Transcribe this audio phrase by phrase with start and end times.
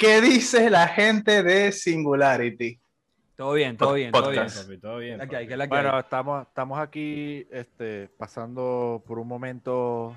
[0.00, 2.80] ¿Qué dice la gente de Singularity?
[3.36, 4.46] Todo bien, todo bien, todo bien.
[4.46, 5.18] Papi, todo bien.
[5.18, 5.66] La que hay, papi.
[5.68, 10.16] Bueno, estamos, estamos aquí este, pasando por un momento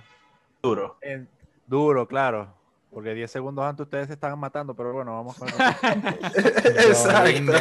[0.61, 0.97] Duro.
[1.01, 1.27] en-
[1.67, 2.53] duro, claro.
[2.91, 5.49] Porque 10 segundos antes ustedes se estaban matando, pero bueno, vamos con
[6.37, 7.51] Exacto.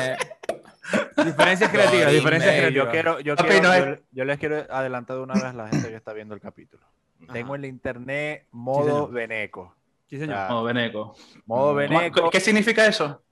[1.24, 2.90] Diferencias creativas, diferencias Eh, yo creativas.
[2.92, 5.68] quiero, yo, quiero- no yo, es- yo les quiero adelantar de una vez a la
[5.68, 6.84] gente que está viendo el capítulo.
[7.32, 9.10] Tengo en la internet modo señor.
[9.12, 9.74] Veneco.
[10.12, 10.36] Sí, señor.
[10.36, 11.14] Ah, Oh, Beneco.
[11.46, 13.22] Modo ¿Cómo- Veneco, ¿Qué significa eso?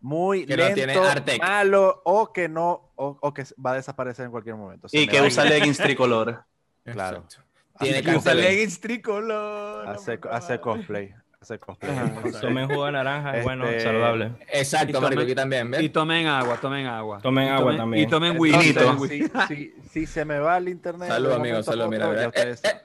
[0.00, 1.42] muy Que no tiene lento, Artec.
[1.42, 4.88] malo o que no, o, o que va a desaparecer en cualquier momento.
[4.88, 6.42] Se Y que usa leggings tricolor.
[6.84, 7.18] Claro.
[7.18, 7.44] Exacto.
[7.80, 8.40] Tiene Y usa cartel.
[8.40, 9.88] leggings tricolor.
[9.88, 11.12] hace, hace cosplay.
[11.38, 11.92] Hace cosplay.
[12.40, 14.32] Tomen jugo de naranja, es bueno, Este- saludable.
[14.40, 15.82] Y Exacto, marico, aquí también, ¿ves?
[15.82, 17.18] Y tomen agua, tomen agua.
[17.20, 18.04] Tomen Y agua también.
[18.04, 18.68] Y tomen Entonces, whisky.
[18.72, 18.80] Vinito.
[18.80, 19.28] tomen whisky.
[19.48, 21.08] si, si- si se me va el internet.
[21.08, 22.80] Salud, amigo, salud, mira, Eh, saben.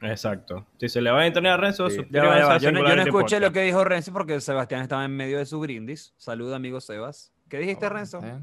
[0.00, 0.66] Exacto.
[0.78, 2.06] Si se le va a internet a Renzo, Sí.
[2.10, 2.54] Ya va, ya va.
[2.54, 5.16] a Yo, no, yo no Singularity escuché lo que dijo Renzo porque Sebastián estaba en
[5.16, 6.12] medio de su brindis.
[6.16, 7.32] Salud, amigo Sebas.
[7.48, 8.20] ¿Qué dijiste, Renzo?
[8.24, 8.38] ¿Eh?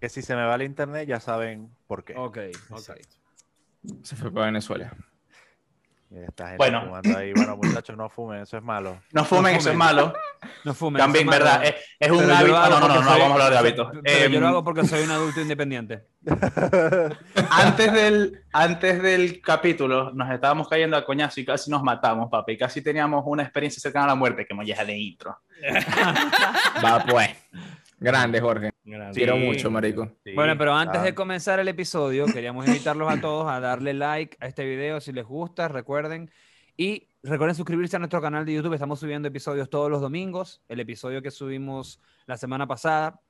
[0.00, 2.14] Que si se me va el internet, ya saben por qué.
[2.16, 2.38] Ok,
[2.70, 2.78] ok.
[2.78, 3.16] Exacto.
[4.02, 4.92] Se fue para Venezuela.
[6.10, 6.82] Mira, esta gente Bueno.
[6.84, 7.32] fumando ahí.
[7.32, 9.00] Bueno, muchachos, no fumen, eso es malo.
[9.12, 10.12] No fumen, No eso es malo.
[10.64, 10.98] No fumen.
[11.00, 11.58] También, ¿verdad?
[11.58, 11.64] malo.
[11.70, 12.52] Es, es un hábito.
[12.52, 13.88] no, no, no, no, soy- vamos a hablar de hábitos.
[14.02, 16.04] Pero yo Em, lo hago porque soy un adulto independiente.
[17.50, 22.56] antes, del, antes del capítulo nos estábamos cayendo a coñazo y casi nos matamos, papi.
[22.58, 25.40] Casi teníamos una experiencia cercana a la muerte, que ya de intro.
[26.84, 27.30] Va, pues.
[27.98, 28.73] Grande, Jorge.
[28.84, 29.14] Grande.
[29.14, 29.40] Quiero Sí.
[29.42, 30.10] mucho, marico.
[30.24, 33.94] Sí, Bueno, pero antes de ah, comenzar el episodio, queríamos invitarlos a todos a darle
[33.94, 36.30] like a este video si les gusta, recuerden.
[36.76, 40.60] Y recuerden suscribirse a nuestro canal de YouTube, estamos subiendo episodios todos los domingos.
[40.68, 43.20] El episodio que subimos la semana pasada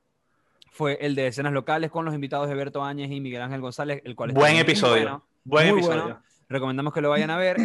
[0.71, 4.01] fue el de escenas locales con los invitados de Berto Áñez y Miguel Ángel González,
[4.03, 5.03] el cual Buen muy episodio.
[5.03, 5.25] bueno.
[5.45, 6.03] Buen Muy episodio.
[6.03, 6.21] bueno.
[6.49, 7.57] Recomendamos que lo vayan a ver.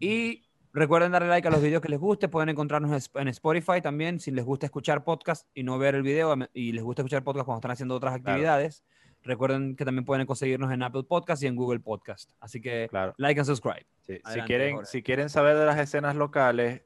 [0.00, 0.42] Y
[0.72, 2.28] recuerden darle like a los videos que les guste.
[2.28, 4.20] Pueden encontrarnos en Sp- en Spotify también.
[4.20, 7.44] Si les gusta escuchar podcast y no ver el video y les gusta escuchar podcast
[7.46, 8.84] cuando están haciendo otras actividades,
[9.22, 12.30] recuerden que también pueden conseguirnos en Apple Podcast y en Google Podcast.
[12.40, 13.14] Así que Claro.
[13.18, 13.84] like and subscribe.
[14.02, 14.18] sí.
[14.32, 14.90] Si, quieren, Jorge.
[14.90, 16.82] si quieren saber de las escenas locales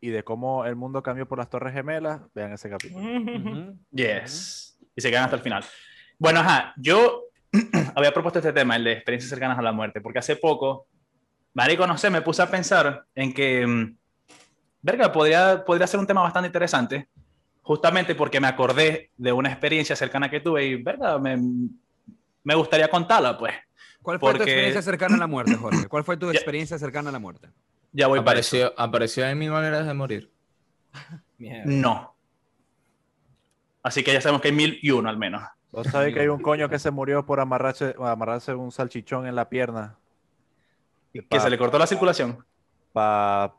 [0.00, 3.74] y de cómo el mundo cambió por las Torres Gemelas, vean ese capítulo.
[3.90, 4.78] Yes.
[4.94, 5.64] Y se quedan hasta el final.
[6.18, 7.24] Bueno, ajá, yo
[7.94, 10.86] había propuesto este tema, el de experiencias cercanas a la muerte, porque hace poco,
[11.54, 13.96] marico, no sé, me puse a pensar en que, mm,
[14.82, 17.08] verga, podría, podría ser un tema bastante interesante,
[17.62, 21.38] justamente porque me acordé de una experiencia cercana que tuve y, verga, me,
[22.44, 23.54] me gustaría contarla, pues.
[24.02, 25.88] ¿Cuál fue tu experiencia cercana a la muerte, Jorge?
[25.88, 27.48] ¿Cuál fue tu Ya- experiencia cercana a la muerte?
[27.92, 28.56] Ya voy para eso.
[28.56, 30.30] Apareció, apareció en mil maneras de morir.
[31.38, 31.64] Mierda.
[31.66, 32.14] No.
[33.82, 35.42] Así que ya sabemos que hay mil y uno al menos.
[35.70, 39.34] ¿Vos sabés que hay un coño que se murió por amarrarse, amarrarse un salchichón en
[39.34, 39.96] la pierna?
[41.22, 42.44] Que Pa- se le cortó la circulación.
[42.92, 43.52] Para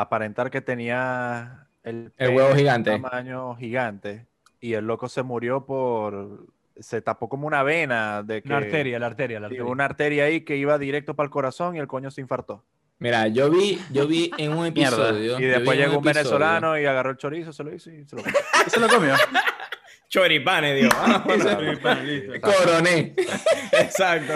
[0.00, 2.90] aparentar que tenía el, El huevo gigante.
[2.90, 4.26] tamaño gigante.
[4.60, 6.46] Y el loco se murió por...
[6.78, 8.48] Se tapó como una vena de que...
[8.48, 9.64] La arteria, la arteria, la arteria.
[9.66, 12.64] una arteria ahí que iba directo para el corazón y el coño se infartó.
[12.98, 15.38] Mira, yo vi, yo vi en un episodio.
[15.38, 18.16] Y después llegó un episodio- venezolano y agarró el chorizo, se lo hizo y se
[18.16, 18.38] lo comió.
[18.66, 19.14] ¿Y se lo comió?
[20.08, 20.92] Choripanes, Dios.
[20.98, 21.24] Ah.
[22.40, 23.14] Coroné.
[23.72, 24.32] Exacto.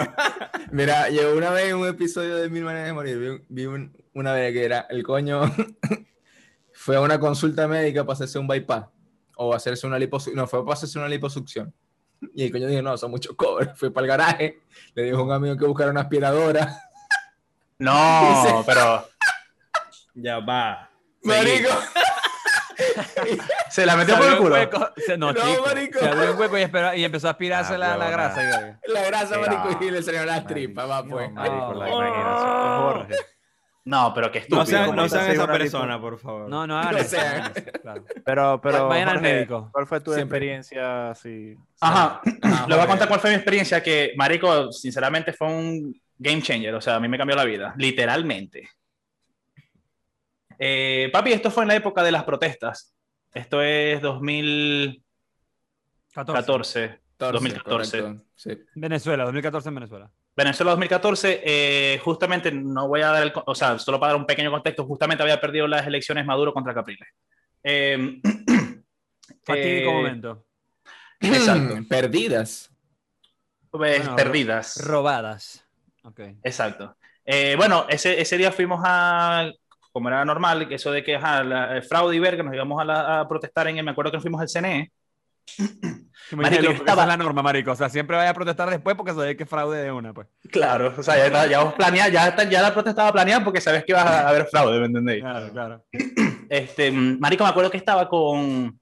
[0.75, 3.17] Mira, llegó una vez en un episodio de Mil Maneras de Morir.
[3.17, 5.41] Vi, vi un- una vez que era el coño
[6.73, 8.85] fue a una consulta médica para hacerse un bypass
[9.37, 10.35] o hacerse una liposucción.
[10.35, 11.73] No, fue para hacerse una liposucción.
[12.33, 13.69] Y el coño dijo, no, son muchos cobres.
[13.77, 14.61] Fue para el garaje,
[14.95, 16.77] le dijo a un amigo que buscara una aspiradora.
[17.77, 19.05] No, pero
[20.13, 20.89] Ya va.
[21.23, 21.67] Marico,
[23.75, 24.55] se la metió Se por el culo.
[24.55, 25.99] hueco- se- no, No, chico, marico.
[25.99, 28.79] Se abrió un hueco y, esperó- y empezó a aspirarse Ah, la, grasa.
[28.87, 31.31] la grasa, marico, y le salieron las tripas, va, pues.
[31.33, 32.01] Marico, la Oh.
[32.03, 33.15] imaginación Jorge.
[33.87, 34.59] No, pero qué estúpido.
[34.61, 36.49] No sean, no sean esa persona, por favor.
[36.49, 37.17] No, no hagan No eso,
[37.83, 38.03] claro.
[38.25, 39.69] Pero, pero Vayan al médico.
[39.71, 40.37] ¿Cuál fue tu Siempre.
[40.37, 41.55] experiencia así?
[41.81, 42.21] Ajá.
[42.41, 46.41] Ajá, Le voy a contar cuál fue mi experiencia que, marico, sinceramente fue un game
[46.41, 46.73] changer.
[46.73, 48.69] O sea, a mí me cambió la vida, literalmente.
[50.57, 52.94] Eh, papi, esto fue en la época de las protestas.
[53.35, 55.03] Esto es 2014.
[56.15, 56.99] 14.
[57.19, 57.99] 2014.
[57.99, 58.57] correcto, sí.
[58.75, 60.09] Venezuela, 2014 en Venezuela.
[60.37, 64.25] Venezuela 2014, eh, justamente, no voy a dar el, o sea, solo para dar un
[64.25, 67.09] pequeño contexto, justamente había perdido las elecciones Maduro contra Capriles.
[67.67, 68.21] Eh,
[69.43, 70.45] Fatídico eh, momento.
[71.19, 71.79] Exacto.
[71.89, 72.69] Perdidas.
[73.71, 74.85] pues, Bueno, perdidas.
[74.85, 75.65] Robadas.
[76.43, 76.95] Exacto.
[77.25, 79.49] Eh, bueno, ese, ese día fuimos a,
[79.95, 82.83] como era normal, eso de que ajá, la- el fraude y verga, nos íbamos a,
[82.83, 84.91] la- a protestar en, el- me acuerdo que nos fuimos al CNE.
[86.31, 87.71] Marico, yo esa estaba- es la norma, marico.
[87.71, 90.27] O sea, siempre vaya a protestar después porque sabes que fraude de una, pues.
[90.51, 93.61] Claro, o sea, ya, ya, vos planea- ya, está- ya la protesta estaba planeada porque
[93.61, 95.21] sabes que iba a haber fraude, ¿me entendéis?
[95.23, 95.85] Claro, claro.
[96.49, 98.77] este, marico, me acuerdo que estaba con,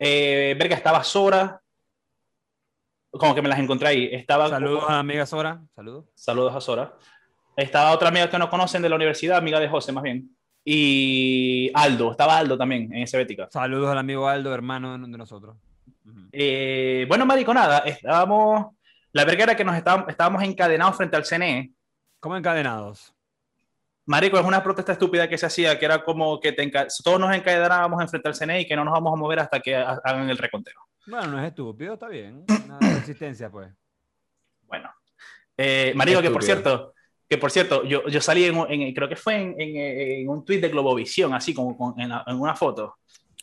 [0.00, 1.60] eh, verga, estaba Sora,
[3.12, 5.62] como que me las encontré ahí, estaba, Saludos a la amiga Sora.
[5.76, 6.06] Saludos.
[6.16, 6.94] saludos a Sora,
[7.56, 10.30] estaba otra amiga que no conocen de la universidad, amiga de José más bien,
[10.64, 13.48] y Aldo, estaba Aldo también en ese Bética.
[13.50, 15.56] Saludos al amigo Aldo, hermano de nosotros.
[16.32, 18.74] Eh, bueno, marico, nada, estábamos,
[19.12, 21.70] la verga era que nos estábamos, estábamos encadenados frente al CNE,
[22.18, 23.14] ¿Cómo encadenados?
[24.06, 26.70] Marico, es una protesta estúpida que se hacía, que era como que te
[27.04, 29.76] todos nos encadenábamos enfrente al CNE y que no nos vamos a mover hasta que
[29.76, 30.74] ha- hagan el reconteo.
[31.06, 32.44] Bueno, no es estúpido, está bien.
[32.64, 33.70] Una resistencia, pues.
[34.66, 34.90] Bueno,
[35.58, 36.93] eh, Marico, que por cierto,
[37.34, 39.76] que por cierto, yo, yo salí en, en- creo que fue en, en-
[40.20, 42.96] en un tweet de Globovisión, así como con- en, la- en una foto,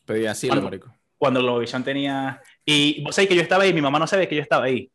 [0.06, 0.96] Pedí asilo, Cuando- marico.
[1.18, 2.42] cuando Globovisión tenía...
[2.66, 4.90] Y vos sabés que yo estaba ahí, mi mamá no sabía que yo estaba ahí.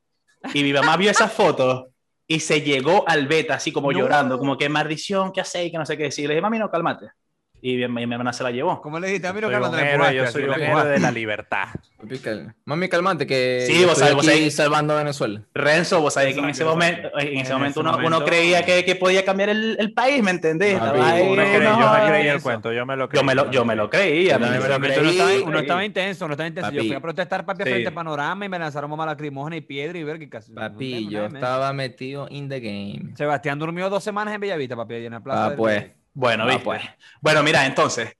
[0.54, 1.88] Y mi mamá vio esa foto
[2.26, 3.98] y se llegó al beta, así como No.
[3.98, 5.70] llorando, como que maldición, ¿qué hacéis?
[5.70, 6.26] Que no sé qué decir.
[6.28, 7.06] Le dije, mami, no, cálmate.
[7.62, 8.80] Y mi, mi hermana se la llevó.
[8.80, 9.26] ¿Cómo le dijiste?
[9.26, 9.72] A mí no Carlos,
[10.14, 11.68] yo soy la un héroe de la libertad.
[12.64, 14.54] Mami, calmante, que Sí, vos sabes, vos sabés.
[14.54, 15.42] salvando a Venezuela.
[15.54, 18.94] Renzo, vos sabés que en ese momento, en ese En momento uno, creía que, que
[18.94, 20.78] podía cambiar el, el país, ¿me entendés?
[20.78, 23.08] Papi, Estaba ahí, Yo me creí, no, yo me creí el cuento, yo me lo
[23.08, 23.20] creí.
[23.20, 24.34] yo me lo, yo me lo creía.
[24.34, 24.94] Yo también me lo amigo.
[25.00, 26.70] Uno estaba, creí, uno estaba intenso, uno estaba intenso.
[26.70, 27.70] Yo fui a protestar, papi, Sí.
[27.70, 30.52] frente a Panorama y me lanzaron bomba lacrimógena y piedra y ver que casi.
[30.52, 33.16] Papi, no, yo estaba metido in the game.
[33.16, 35.46] Sebastián durmió dos semanas en Bellavista, papi, ahí en la plaza.
[35.46, 35.86] Ah, pues.
[36.16, 36.82] Bueno, pues.
[37.20, 38.16] Bueno, mira, entonces,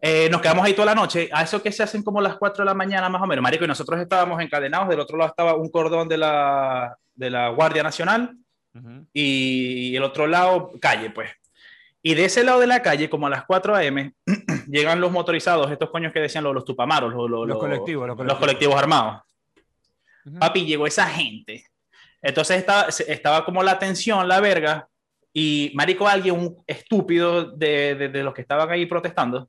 [0.00, 1.28] eh, nos quedamos ahí toda la noche.
[1.32, 3.64] A eso que se hacen como las 4 de la mañana, más o menos, marico,
[3.64, 4.88] y nosotros estábamos encadenados.
[4.88, 8.36] Del otro lado estaba un cordón de la, de la Guardia Nacional
[9.12, 11.30] y el otro lado, calle, pues.
[12.00, 14.12] Y de ese lado de la calle, como a las 4 a.m.,
[14.68, 18.16] llegan los motorizados, estos coños que decían los, los tupamaros, los, los- Los colectivos, los
[18.16, 18.38] los colectivos.
[18.38, 19.22] colectivos armados.
[20.38, 21.66] Papi, llegó esa gente.
[22.20, 24.88] Entonces estaba, estaba como la tensión, la verga,
[25.32, 29.48] y marico, alguien, un estúpido de, de- los que estaban ahí protestando,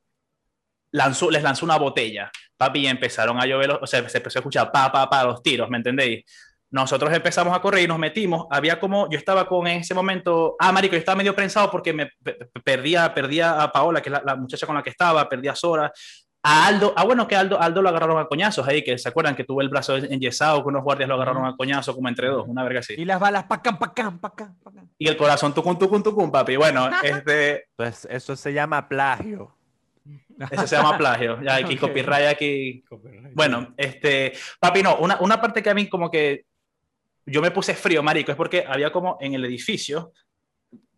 [0.92, 2.30] lanzó, les lanzó una botella.
[2.56, 5.42] Papi, y empezaron a llover, o sea, se empezó a escuchar pa, pa, pa, los
[5.42, 6.24] tiros, ¿me entendéis?
[6.70, 8.46] Nosotros empezamos a correr y nos metimos.
[8.50, 11.92] Había como, yo estaba con en ese momento, ah, marico, yo estaba medio prensado porque
[11.92, 14.90] me pe- pe- perdía, perdía a Paola, que es la, la muchacha con la que
[14.90, 15.92] estaba, perdía a Sora,
[16.46, 19.34] a Aldo, ah, bueno, que Aldo, Aldo lo agarraron a coñazos ahí, que se acuerdan
[19.34, 22.44] que tuvo el brazo enyesado, que unos guardias lo agarraron a coñazos como entre dos,
[22.46, 22.94] una verga así.
[22.98, 24.90] Y las balas, pacán, pacán, pacán, pacán.
[24.98, 26.56] Y el corazón tucun, tucun, tucun, papi.
[26.56, 29.56] Bueno, este, Entonces, eso se llama plagio.
[30.50, 31.40] eso se llama plagio.
[31.42, 31.80] Ya aquí Ok.
[31.80, 32.84] copyright, aquí.
[33.32, 36.44] Bueno, este, papi, no, una, una parte que a mí como que
[37.24, 40.12] yo me puse frío, marico, es porque había como en el edificio,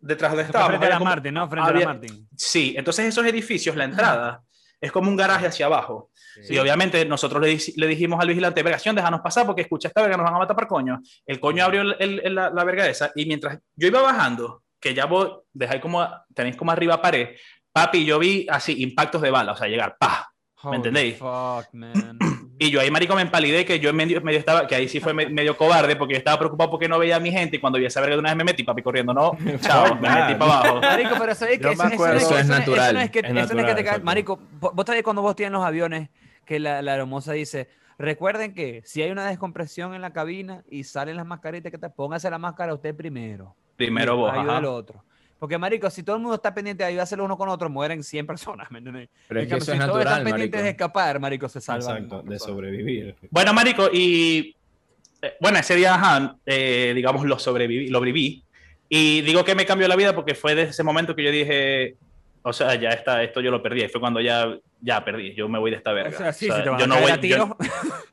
[0.00, 1.48] detrás de estábamos, frente a la como- Martín, ¿no?
[1.48, 2.28] Frente a había- la Martín.
[2.36, 4.42] Sí, entonces esos edificios, la entrada,
[4.80, 6.10] es como un garaje hacia abajo.
[6.42, 6.54] Sí.
[6.54, 10.16] Y obviamente nosotros le, le dijimos al vigilante, vergación, déjanos pasar porque escucha esta verga,
[10.16, 11.00] nos van a matar por coño.
[11.24, 14.62] El coño abrió el- el- el- la, la verga esa y mientras yo iba bajando,
[14.80, 17.30] que ya vos dejáis como, tenéis como arriba pared,
[17.72, 20.30] papi, yo vi así impactos de bala, o sea, llegar, pa.
[20.62, 21.18] Holy entendéis?
[21.18, 22.18] Fuck, man.
[22.58, 24.98] Y yo ahí, marico, me empalidé, que yo en medio, medio estaba, que ahí sí
[24.98, 27.58] fue me- medio cobarde, porque yo estaba preocupado porque no veía a mi gente y
[27.60, 30.34] cuando vi esa verga de una vez me metí, papi, corriendo, no, chao, me metí
[30.36, 30.80] para abajo.
[30.80, 32.58] Marico, pero sabéis que Yo eso, me eso acuerdo- no es- Eso es eso no
[32.58, 32.84] natural.
[32.86, 34.00] Eso no es que, Es eso no es que natural, te.
[34.04, 36.08] Marico, vos sabés cuando vos tienes los aviones
[36.46, 37.68] que la, la hermosa dice,
[37.98, 41.90] recuerden que si hay una descompresión en la cabina y salen las mascaritas, que te
[41.90, 43.54] póngase la máscara usted primero.
[43.76, 44.56] Primero vos, ayuda ajá.
[44.58, 45.04] al otro.
[45.38, 48.26] Porque, marico, si todo el mundo está pendiente de ayudarse uno con otro, mueren 100
[48.26, 49.10] personas, ¿me entiendes?
[49.28, 52.04] Pero es que eso si es todos están natural, pendientes de escapar, marico, se salvan.
[52.04, 53.16] Exacto, de sobrevivir.
[53.30, 54.56] Bueno, marico, y
[55.20, 58.44] eh, bueno, ese día, ajá, eh, digamos, lo sobreviví, lo viví.
[58.88, 61.96] Y digo que me cambió la vida porque fue desde ese momento que yo dije,
[62.48, 63.82] o sea, ya está, esto yo lo perdí.
[63.82, 66.16] Y Fue cuando ya, ya perdí, yo me voy de esta O verga.
[66.16, 67.56] sea, sí, O sea, si te yo, a no voy, a tiro.
[67.60, 67.66] yo,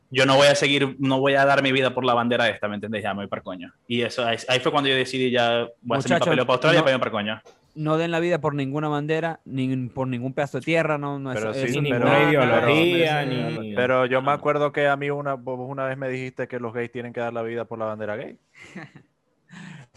[0.09, 2.67] yo no voy a seguir, no voy a dar mi vida por la bandera esta,
[2.67, 3.03] ¿me entendés?
[3.03, 3.71] Ya me voy para coño.
[3.87, 6.45] Y eso, ahí, ahí fue cuando yo decidí ya, voy a hacer mi Muchachos, papeleo
[6.45, 7.41] para Australia no- para irme para coño.
[7.75, 11.31] no den la vida por ninguna bandera, ni por ningún pedazo de tierra, no, no
[11.33, 13.75] Pero es, sí, eso Ni pero- ninguna ideología, nada, ni...
[13.75, 16.73] Pero yo me acuerdo que a mí una, vos una vez me dijiste que los
[16.73, 18.37] gays tienen que dar la vida por la bandera gay.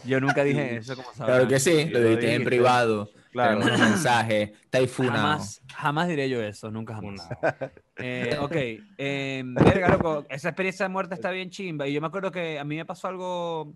[0.03, 1.25] Yo nunca dije eso, como sabes.
[1.25, 3.09] Claro que sí, lo dijiste en privado.
[3.31, 3.59] Claro.
[3.59, 4.53] Tenemos un mensaje.
[4.69, 5.17] Taifunado.
[5.17, 7.27] Jamás, jamás diré yo eso, nunca jamás.
[7.97, 8.55] Eh, ok,
[8.97, 11.87] eh, verga, loco, esa experiencia de muerte está bien chimba.
[11.87, 13.73] Y yo me acuerdo que a mí me pasó algo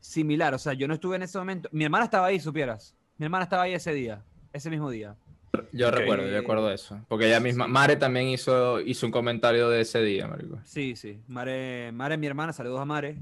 [0.00, 0.54] similar.
[0.54, 1.68] O sea, yo no estuve en ese momento.
[1.72, 2.96] Mi hermana estaba ahí, supieras.
[3.18, 4.22] Mi hermana estaba ahí ese día,
[4.52, 5.16] ese mismo día.
[5.72, 7.00] Yo recuerdo, yo recuerdo eso.
[7.08, 10.60] Porque ella misma, Mare también hizo, hizo un comentario de ese día, marico.
[10.64, 11.20] Sí, sí.
[11.26, 13.16] Mare, Mare, mi hermana, saludos a Mare.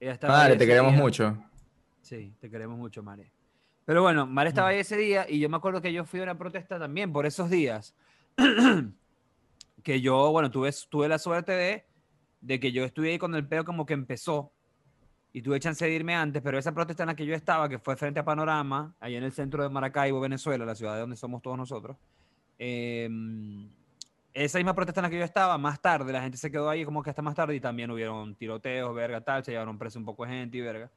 [0.00, 1.00] Ella estaba Mare, ahí te queremos día.
[1.02, 1.36] mucho.
[2.08, 3.30] Sí, te queremos mucho, Mare.
[3.84, 6.22] Pero bueno, Mare estaba ahí ese día y yo me acuerdo que yo fui a
[6.22, 7.94] una protesta también por esos días.
[9.82, 11.84] que yo, bueno, tuve, tuve la suerte de,
[12.40, 14.54] de que yo estuve ahí cuando el peo como que empezó
[15.34, 17.78] y tuve chance de irme antes, pero esa protesta en la que yo estaba, que
[17.78, 21.16] fue frente a Panorama, allá en el centro de Maracaibo, Venezuela, la ciudad de donde
[21.16, 21.98] somos todos nosotros,
[22.58, 23.68] em,
[24.32, 26.86] esa misma protesta en la que yo estaba, más tarde, la gente se quedó ahí
[26.86, 30.06] como que hasta más tarde y también hubieron tiroteos, verga, tal, se llevaron preso un
[30.06, 30.90] poco de gente y verga.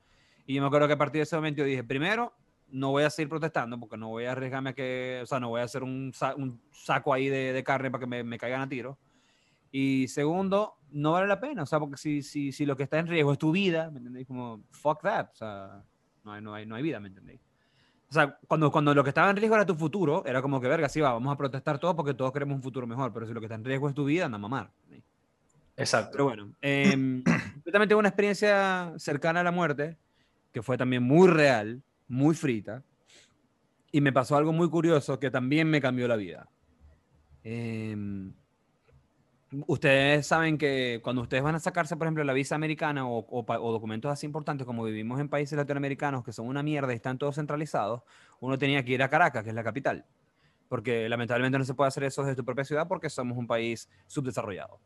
[0.45, 2.33] Y yo me acuerdo que a partir de ese momento yo dije, primero,
[2.69, 5.49] no voy a seguir protestando porque no voy a arriesgarme a que, o sea, no
[5.49, 8.37] voy a hacer un, sa- un saco ahí de, de carne para que me, me
[8.37, 8.97] caigan a tiro.
[9.71, 12.99] Y segundo, no vale la pena, o sea, porque si, si, si lo que está
[12.99, 14.27] en riesgo es tu vida, ¿me entendéis?
[14.27, 15.83] Como, fuck that, o sea,
[16.23, 17.39] no hay, no hay, no hay vida, ¿me entendéis?
[18.09, 20.67] O sea, cuando, cuando lo que estaba en riesgo era tu futuro, era como que,
[20.67, 23.33] verga, sí, va, vamos a protestar todos porque todos queremos un futuro mejor, pero si
[23.33, 24.71] lo que está en riesgo es tu vida, anda a mamar.
[24.79, 25.05] ¿entendéis?
[25.77, 26.09] Exacto.
[26.11, 27.23] Pero bueno, em,
[27.65, 29.97] yo también tengo una experiencia cercana a la muerte,
[30.51, 32.83] que fue también muy real, muy frita,
[33.91, 36.49] y me pasó algo muy curioso que también me cambió la vida.
[37.43, 38.33] Em,
[39.67, 43.45] ustedes saben que cuando ustedes van a sacarse, por ejemplo, la visa americana o, o
[43.45, 47.17] o documentos así importantes, como vivimos en países latinoamericanos que son una mierda y están
[47.17, 48.03] todos centralizados,
[48.39, 50.05] uno tenía que ir a Caracas, que es la capital.
[50.69, 53.89] Porque lamentablemente no se puede hacer eso desde tu propia ciudad porque somos un país
[54.07, 54.79] subdesarrollado.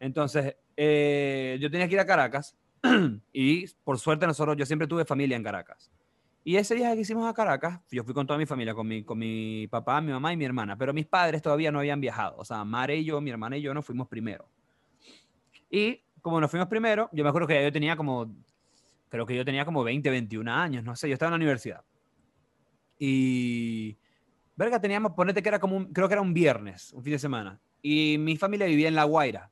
[0.00, 2.56] Entonces, eh, yo tenía que ir a Caracas
[3.32, 5.90] y por suerte nosotros, yo siempre tuve familia en Caracas.
[6.44, 9.02] Y ese viaje que hicimos a Caracas, yo fui con toda mi familia, con mi,
[9.02, 12.36] con mi papá, mi mamá y mi hermana, pero mis padres todavía no habían viajado.
[12.38, 14.48] O sea, Mare y yo, mi hermana y yo nos fuimos primero.
[15.68, 18.32] Y como nos fuimos primero, yo me acuerdo que yo tenía como,
[19.08, 21.84] creo que yo tenía como 20, 21 años, no sé, yo estaba en la universidad.
[22.98, 23.96] Y,
[24.54, 27.18] verga, teníamos, ponete que era como, un, creo que era un viernes, un fin de
[27.18, 27.60] semana.
[27.82, 29.50] Y mi familia vivía en La Guaira.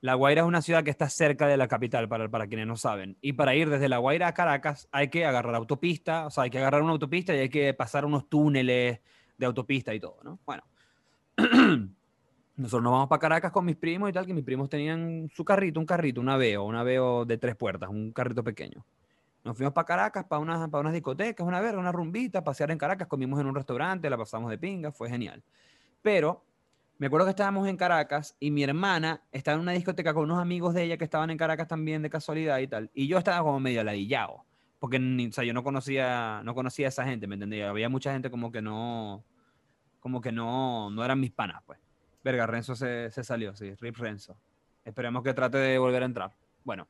[0.00, 2.76] La Guaira es una ciudad que está cerca de la capital, para, para quienes no
[2.76, 3.16] saben.
[3.20, 6.50] Y para ir desde La Guaira a Caracas hay que agarrar autopista, o sea, hay
[6.50, 9.00] que agarrar una autopista y hay que pasar unos túneles
[9.36, 10.38] de autopista y todo, ¿no?
[10.46, 10.62] Bueno,
[12.56, 15.44] nosotros nos vamos para Caracas con mis primos y tal, que mis primos tenían su
[15.44, 18.84] carrito, un carrito, un Aveo, un Aveo de tres puertas, un carrito pequeño.
[19.44, 22.78] Nos fuimos para Caracas, para unas, para unas discotecas, una verga, una rumbita, pasear en
[22.78, 25.42] Caracas, comimos en un restaurante, la pasamos de pinga, fue genial.
[26.02, 26.44] Pero
[26.98, 30.40] me acuerdo que estábamos en Caracas y mi hermana estaba en una discoteca con unos
[30.40, 32.90] amigos de ella que estaban en Caracas también de casualidad y tal.
[32.92, 34.44] Y yo estaba como medio ladillado,
[34.80, 37.70] porque o sea, yo no conocía, no conocía a esa gente, ¿me entendía?
[37.70, 39.24] Había mucha gente como que no,
[40.00, 41.78] como que no, no eran mis panas, pues.
[42.24, 44.36] Verga, Renzo se, se salió, sí, Rip Renzo.
[44.84, 46.32] Esperemos que trate de volver a entrar.
[46.64, 46.88] Bueno,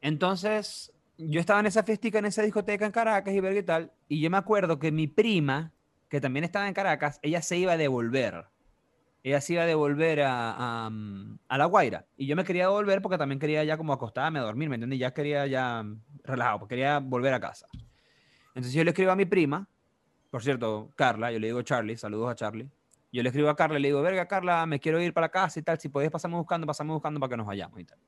[0.00, 3.92] entonces yo estaba en esa fiestica, en esa discoteca en Caracas y verga y tal,
[4.08, 5.70] y yo me acuerdo que mi prima,
[6.08, 8.46] que también estaba en Caracas, ella se iba a devolver
[9.22, 12.06] ella se iba a devolver a, mm, a La Guaira.
[12.16, 14.98] Y yo me quería devolver porque también quería ya como acostarme a dormir, ¿me entiendes?
[14.98, 17.66] Ya quería ya mm, relajado, porque quería volver a casa.
[18.48, 19.68] Entonces yo le escribo a mi prima,
[20.30, 22.68] por cierto, Carla, yo le digo Charlie, saludos a Charlie.
[23.12, 25.62] Yo le escribo a Carla le digo, verga, Carla, me quiero ir para casa y
[25.62, 27.98] tal, si podés pasarme buscando, pasame buscando para que nos vayamos y tal.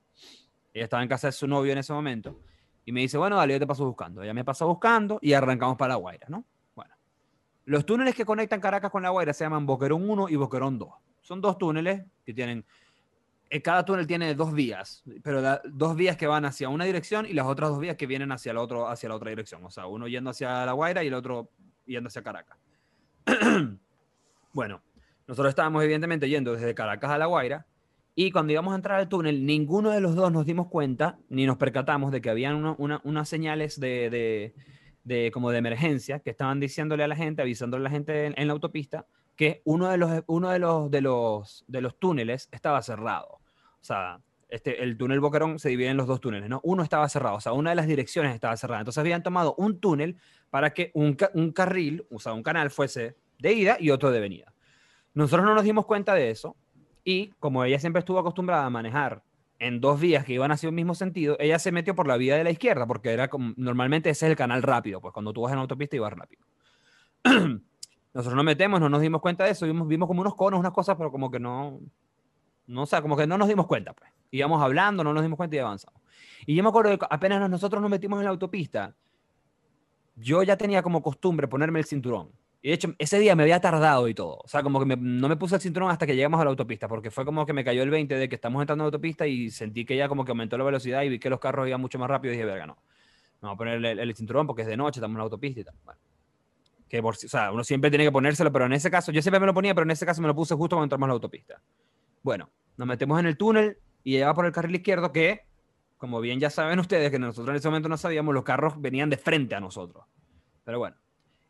[0.73, 2.39] Ella estaba en casa de su novio en ese momento
[2.85, 4.23] y me dice, bueno, dale, yo te paso buscando.
[4.23, 6.45] Ella me pasó buscando y arrancamos para La Guaira, ¿no?
[7.65, 10.89] Los túneles que conectan Caracas con La Guaira se llaman Boquerón 1 y Boquerón 2.
[11.21, 12.65] Son dos túneles que tienen,
[13.51, 17.33] eh, cada túnel tiene dos vías, pero dos vías que van hacia una dirección y
[17.33, 19.65] las otras dos vías que vienen hacia la, otro, hacia la otra dirección.
[19.65, 21.49] O sea, uno yendo hacia La Guaira y el otro
[21.87, 22.59] yendo hacia Caracas.
[24.53, 24.83] bueno,
[25.27, 27.67] nosotros estábamos evidentemente yendo desde Caracas a La Guaira
[28.15, 31.47] y cuando íbamos a entrar al túnel, ninguno de los dos nos dimos cuenta ni
[31.47, 34.55] nos percatamos de que habían una- una- unas señales de-
[35.05, 38.47] de como de emergencia que estaban diciéndole a la gente, avisándole a la gente en,
[38.47, 39.07] la autopista
[39.37, 43.41] que uno de los uno de los de los de los túneles estaba cerrado.
[43.81, 46.61] O sea, este, el túnel Boquerón se divide en los dos túneles, ¿no?
[46.63, 48.83] Uno estaba cerrado, o sea, una de las direcciones estaba cerrada.
[48.83, 50.17] Entonces habían tomado un túnel
[50.51, 54.53] para que un, un carril, o un canal fuese de ida y otro de venida.
[55.15, 56.57] Nosotros no nos dimos cuenta de eso
[57.05, 59.23] y como ella siempre estuvo acostumbrada a manejar
[59.63, 62.37] en dos vías que iban hacia un mismo sentido, ella se metió por la vía
[62.37, 65.53] de la izquierda porque era normalmente ese es el canal rápido, pues cuando tú vas
[65.53, 66.43] en autopista ibas rápido.
[68.15, 70.73] Nosotros nos metemos, no nos dimos cuenta de eso, vimos, vimos como unos conos, unas
[70.73, 71.81] cosas, pero como que no,
[72.67, 74.11] no, o sea, como que no nos dimos cuenta, pues.
[74.31, 76.01] Íbamos hablando, no nos dimos cuenta y avanzamos.
[76.45, 78.95] Y yo me acuerdo que apenas nos- nosotros nos metimos en la autopista,
[80.17, 82.31] yo ya tenía como costumbre ponerme el cinturón.
[82.63, 84.39] Y de hecho, ese día me había tardado y todo.
[84.45, 86.51] O sea, como que me- no me puse el cinturón hasta que llegamos a la
[86.51, 88.89] autopista, porque fue como que me cayó el 20 de que estamos entrando en la
[88.97, 91.67] autopista y sentí que ya como que aumentó la velocidad y vi que los carros
[91.67, 92.79] iban mucho más rápido y dije, verga, no.
[93.41, 95.61] Me voy a poner el, el cinturón porque es de noche, estamos en la autopista
[95.61, 95.75] y tal.
[95.85, 96.01] Bueno.
[96.89, 99.41] Que por, o sea, uno siempre tiene que ponérselo, pero en ese caso, yo siempre
[99.41, 101.15] me lo ponía, pero en ese caso me lo puse justo cuando entramos a la
[101.15, 101.61] autopista.
[102.23, 105.41] Bueno, nos metemos en el túnel y va por el carril izquierdo que,
[105.97, 109.11] como bien ya saben ustedes, que nosotros en ese momento no sabíamos, los carros venían
[109.11, 110.05] de frente a nosotros.
[110.65, 110.97] Pero bueno,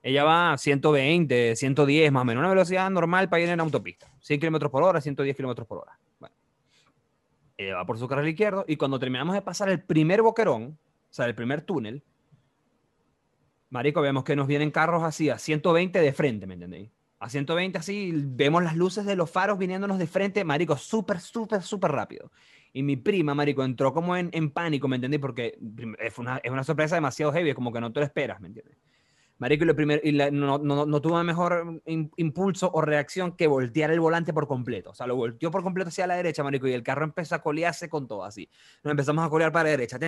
[0.03, 4.13] ella va a 120, 110 más o menos, una velocidad normal para ir en autopista.
[4.21, 5.99] 100 kilómetros por hora, 110 kilómetros por hora.
[6.19, 6.35] Bueno,
[7.57, 10.79] ella va por su carril izquierdo y cuando terminamos de pasar el primer boquerón,
[11.11, 12.03] o sea, el primer túnel,
[13.73, 16.91] Marico, vemos que nos vienen carros así a 120 de frente, ¿me entendéis?
[17.19, 21.63] A 120 así, vemos las luces de los faros viniéndonos de frente, marico, súper, súper,
[21.63, 22.31] súper rápido.
[22.75, 25.17] Y mi prima, marico, entró como en, en pánico, ¿me entendí?
[25.17, 25.59] Porque
[26.01, 28.77] es una, es una sorpresa demasiado heavy, como que no te lo esperas, ¿me entiendes?
[29.39, 33.33] Marico, y lo primero, y la- no, no, no tuvo mejor im- impulso o reacción
[33.37, 34.91] que voltear el volante por completo.
[34.91, 37.43] O sea, lo volteó por completo hacia la derecha, marico, y el carro empezó a
[37.43, 38.49] colearse con todo así.
[38.85, 39.99] Nos empezamos a colear para la derecha.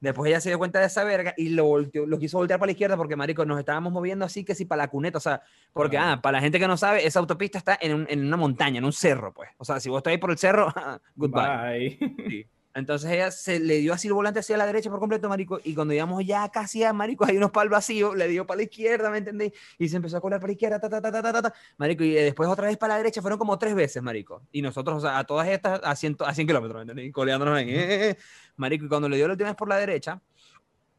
[0.00, 2.68] Después ella se dio cuenta de esa verga y lo volteó, lo quiso voltear para
[2.68, 5.18] la izquierda porque, marico, nos estábamos moviendo así que sí para la cuneta.
[5.18, 5.42] O sea,
[5.74, 8.36] porque, ah, para la gente que no sabe, esa autopista está en, un- en una
[8.38, 9.50] montaña, en un cerro, pues.
[9.58, 10.72] O sea, si vos estás ahí por el cerro,
[11.16, 11.98] goodbye.
[11.98, 12.48] Bye.
[12.78, 15.74] Entonces ella se le dio así el volante hacia la derecha por completo, marico, y
[15.74, 19.10] cuando íbamos ya casi a marico, hay unos palos vacíos, le dio para la izquierda,
[19.10, 19.52] ¿me entendés?
[19.78, 22.04] Y se empezó a colar para la izquierda, ta, ta, ta, ta, ta, ta, marico,
[22.04, 24.42] y después otra vez para la derecha, fueron como tres veces, marico.
[24.52, 27.06] Y nosotros, o sea, a todas estas a 100, a 100 kilómetros, ¿me entendés?
[27.06, 28.18] Y coleándonos ahí, eh, eh, eh.
[28.56, 30.20] marico, y cuando le dio la última vez por la derecha,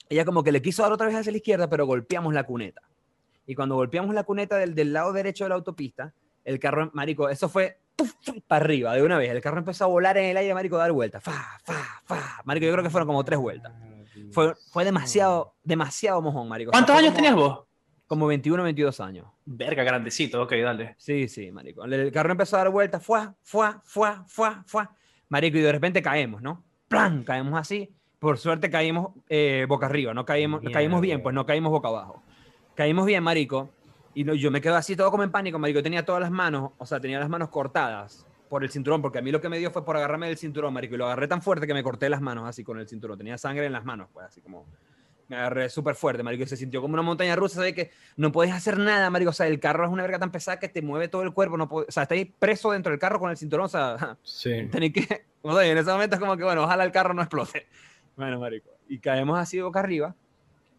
[0.10, 2.82] ella como que le quiso dar otra vez hacia la izquierda, pero golpeamos la cuneta.
[3.48, 7.30] Y cuando golpeamos la cuneta del, del lado derecho de la autopista, el carro, marico,
[7.30, 7.78] eso fue
[8.48, 9.32] para arriba de una vez.
[9.32, 11.24] El carro empezó a volar en el aire, marico, a dar vueltas.
[11.24, 12.42] Fa, fa, fa.
[12.46, 13.72] Marico, yo creo que fueron como tres vueltas.
[14.32, 16.72] Fue, fue demasiado, demasiado mojón, marico.
[16.72, 17.66] O sea, ¿Cuántos fue años como- tenías vos?
[18.08, 19.28] Como 21, 22 años.
[19.46, 20.96] Verga, grandecito, ok, dale.
[20.98, 21.86] Sí, sí, marico.
[21.86, 24.96] El- carro empezó a dar vueltas, fuá, fuá, fuá, fuá, fuá.
[25.30, 26.64] Marico, y de repente caemos, ¿no?
[26.88, 27.24] ¡Plan!
[27.24, 27.94] Caemos así.
[28.18, 32.24] Por suerte caímos eh, boca arriba, no caímos, caímos bien, pues no caímos boca abajo.
[32.76, 33.70] Caímos bien, marico.
[34.14, 35.82] Y no- yo me quedo así todo como en pánico, marico.
[35.84, 39.22] Tenía todas las manos, o sea, tenía las manos cortadas por el cinturón, porque a
[39.22, 40.96] mí lo que me dio fue por agarrarme del cinturón, marico.
[40.96, 43.18] Y lo agarré tan fuerte que me corté las manos así con el cinturón.
[43.18, 44.66] Tenía sangre en las manos, pues así como...
[45.28, 46.44] Me agarré súper fuerte, marico.
[46.44, 47.74] y Se sintió como una montaña rusa, ¿sabes?
[47.76, 49.30] Que no puedes hacer nada, marico.
[49.30, 51.56] O sea, el carro es una verga tan pesada que te mueve todo el cuerpo.
[51.56, 53.68] No o sea, estáis preso dentro del carro con el cinturón.
[53.68, 54.68] O sea, Sí.
[54.72, 55.28] tenéis que...
[55.44, 57.68] O sea, en ese momento es como que, bueno, ojalá el carro no explote.
[58.18, 58.72] Bueno, marico.
[58.90, 60.16] Y caemos así boca arriba.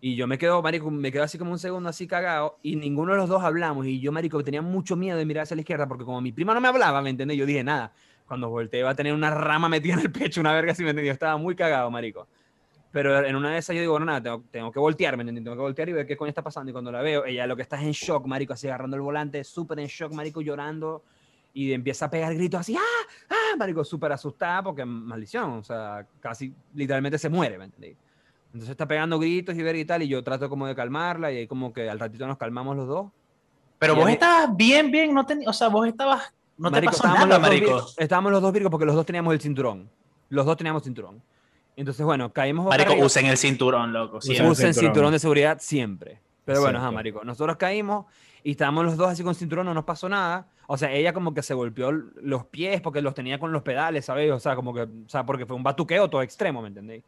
[0.02, 2.58] Y yo me quedo, marico, me quedo así como un segundo así cagado.
[2.62, 3.86] Y ninguno de los dos hablamos.
[3.86, 6.54] Y yo, marico, tenía mucho miedo de mirar hacia la izquierda porque como mi prima
[6.54, 7.36] no me hablaba, ¿me entiendes?
[7.36, 7.92] Yo dije, nada.
[8.26, 10.90] Cuando volteé iba a tener una rama metida en el pecho, una verga así, ¿me
[10.90, 11.12] entiendes?
[11.12, 12.28] Estaba muy cagado, marico.
[12.92, 15.44] Pero en una de esas yo digo, bueno, nada, tengo, tengo que voltear, ¿me entiendes?
[15.44, 16.70] Tengo que voltear y ver qué coño está pasando.
[16.70, 19.02] Y cuando la veo, ella lo que está es en shock, marico, así agarrando el
[19.02, 21.04] volante, súper en shock, marico, llorando.
[21.52, 23.06] Y empieza a pegar gritos así, ¡ah!
[23.28, 23.56] ¡ah!
[23.58, 27.96] Marico, súper asustada porque maldición, o sea, casi literalmente se muere, ¿me entendés?
[28.52, 31.36] Entonces está pegando gritos y ver y tal, y yo trato como de calmarla, y
[31.38, 33.10] ahí como que al ratito nos calmamos los dos.
[33.78, 36.92] Pero Y vos mí- estabas bien, bien, no ten- o sea, vos estabas, no Marico,
[36.92, 37.66] te pasó estábamos nada, los dos marico.
[37.66, 39.88] virgos- estábamos los dos virgos porque los dos teníamos el cinturón.
[40.28, 41.22] Los dos teníamos cinturón.
[41.76, 43.06] Entonces, bueno, caímos Marico, arriba.
[43.06, 44.18] usen el cinturón, loco.
[44.18, 44.50] Usen siempre.
[44.52, 44.92] usen cinturón.
[44.94, 46.20] cinturón de seguridad siempre.
[46.44, 47.22] Pero bueno, ajá, marico.
[47.24, 48.06] Nosotros caímos
[48.42, 50.46] y estábamos los dos así con cinturón, no nos pasó nada.
[50.66, 54.04] O sea, ella como que se golpeó los pies porque los tenía con los pedales,
[54.04, 54.30] ¿sabes?
[54.32, 57.02] O sea, como que, o sea, porque fue un batuqueo todo extremo, ¿me entendéis?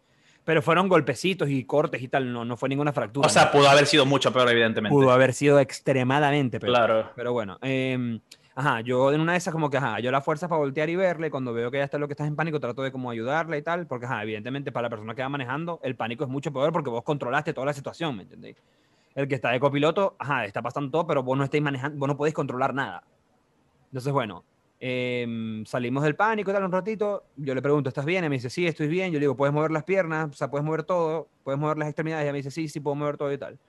[0.44, 3.26] Pero fueron golpecitos y cortes y tal, no, no fue ninguna fractura.
[3.26, 3.52] O sea, ¿no?
[3.52, 4.92] pudo haber sido mucho peor, evidentemente.
[4.92, 6.72] pudo haber sido extremadamente peor.
[6.72, 7.10] Claro.
[7.14, 8.20] Pero bueno, em,
[8.54, 10.96] ajá, yo en una de esas como que, ajá, yo la fuerza para voltear y
[10.96, 13.56] verle, cuando veo que ella está lo que estás en pánico, trato de como ayudarla
[13.56, 16.52] y tal, porque, ajá, evidentemente para la persona que va manejando, el pánico es mucho
[16.52, 18.56] peor porque vos controlaste toda la situación, ¿me entendéis?
[19.14, 22.08] El que está de copiloto, ajá, está pasando todo, pero vos no estáis manejando, vos
[22.08, 23.04] no podéis controlar nada.
[23.86, 24.42] Entonces, bueno,
[24.84, 28.24] em, salimos del pánico y tal un ratito, yo le pregunto, ¿estás bien?
[28.24, 29.12] Y me dice, sí, estoy bien.
[29.12, 30.30] Yo le digo, ¿puedes mover las piernas?
[30.30, 31.28] O sea, ¿puedes mover todo?
[31.44, 32.24] ¿Puedes mover las extremidades?
[32.24, 33.60] Y ella me dice, sí, sí, puedo mover todo y tal.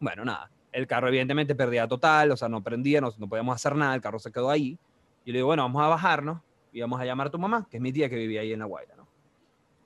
[0.00, 0.50] Bueno, nada.
[0.72, 4.00] El carro evidentemente perdía total, o sea, no prendía, no, no podíamos hacer nada, el
[4.00, 4.78] carro se quedó ahí.
[5.26, 6.40] Y le digo, bueno, vamos a bajarnos
[6.72, 8.60] y vamos a llamar a tu mamá, que es mi tía que vivía ahí en
[8.60, 9.06] La Guaira, ¿no?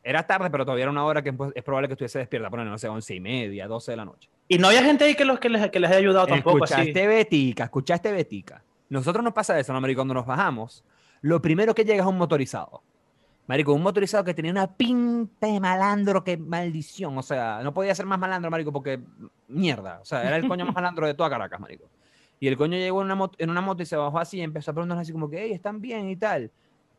[0.05, 2.69] Era tarde, pero todavía era una hora que pues, es probable que estuviese despierta, poner,
[2.69, 4.31] no sé, once y media, 12 de la noche.
[4.47, 6.75] Y no había gente ahí que, los, que, les, que les haya ayudado tampoco, así.
[6.75, 8.63] Escuchaste Betica, escuchaste Betica.
[8.89, 9.99] Nosotros nos pasa eso, ¿no, marico?
[9.99, 10.85] Cuando nos bajamos,
[11.23, 12.83] lo primero que llega es un motorizado.
[13.47, 17.17] Marico, un motorizado que tenía una pinta de malandro, que maldición.
[17.17, 19.01] O sea, no podía ser más malandro, marico, porque
[19.49, 20.01] mierda.
[20.01, 21.89] O sea, era el coño más malandro de toda Caracas, marico.
[22.41, 24.43] Y el coño llegó en una, moto, en una moto y se bajó así y
[24.43, 26.51] empezó a preguntarnos así como que, hey, están bien y tal.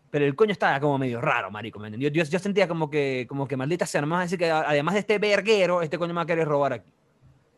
[0.10, 2.10] Pero el coño estaba como medio raro, marico, ¿me entendió?
[2.10, 4.50] Yo, yo sentía como que, como que maldita sea, no me vas a decir que
[4.50, 6.92] además de este verguero, este coño me va a querer robar aquí.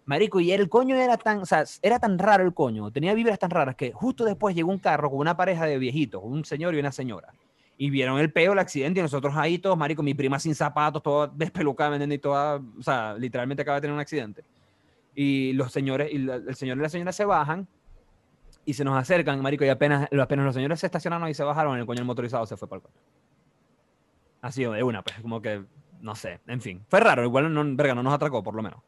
[0.09, 3.37] Marico, y el coño era tan, o sea, era tan raro el coño, tenía vibras
[3.37, 6.73] tan raras que justo después llegó un carro con una pareja de viejitos, un señor
[6.73, 7.31] y una señora.
[7.77, 11.03] Y vieron el peo, el accidente, y nosotros ahí todos, marico, mi prima sin zapatos,
[11.03, 12.15] toda despelucada, ¿me?
[12.15, 14.43] Y toda, o sea, literalmente acaba de tener un accidente.
[15.13, 17.67] Y los señores, y el señor y la señora se bajan
[18.65, 21.77] y se nos acercan, marico, y apenas, apenas los señores se estacionaron y se bajaron,
[21.77, 22.95] el coño el motorizado se fue para el coño.
[24.41, 25.63] Así de una, pues, como que,
[26.01, 26.83] no sé, en fin.
[26.89, 28.81] Fue raro, igual, no, verga, no nos atracó, por lo menos.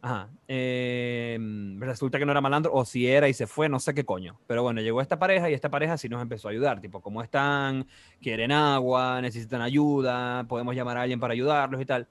[0.00, 0.30] Ajá.
[0.46, 1.36] eh,
[1.80, 4.38] resulta que no era malandro, o si era y se fue, no sé qué coño.
[4.46, 6.80] Pero bueno, llegó esta pareja y esta pareja sí nos empezó a ayudar.
[6.80, 7.86] Tipo, ¿cómo están?
[8.20, 9.20] ¿Quieren agua?
[9.20, 10.46] ¿Necesitan ayuda?
[10.48, 12.08] ¿Podemos llamar a alguien para ayudarlos y tal?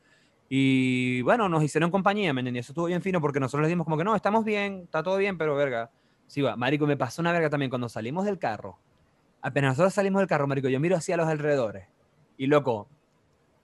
[0.50, 2.60] Y bueno, nos hicieron compañía, ¿me entendí?
[2.60, 5.18] Eso estuvo bien fino porque nosotros les dimos como que no, estamos bien, está todo
[5.18, 5.92] bien, pero verga,
[6.28, 6.56] Sí, va.
[6.58, 8.78] Marico, me pasó una verga también cuando salimos del carro.
[9.42, 11.88] Apenas nosotros salimos del carro, Marico, yo miro hacia los alrededores.
[12.38, 12.90] Y loco,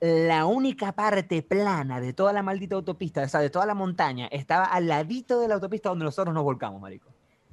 [0.05, 4.27] la única parte plana de toda la maldita autopista, o sea, de toda la montaña,
[4.27, 7.09] estaba al ladito de la autopista donde nosotros nos volcamos, Marico.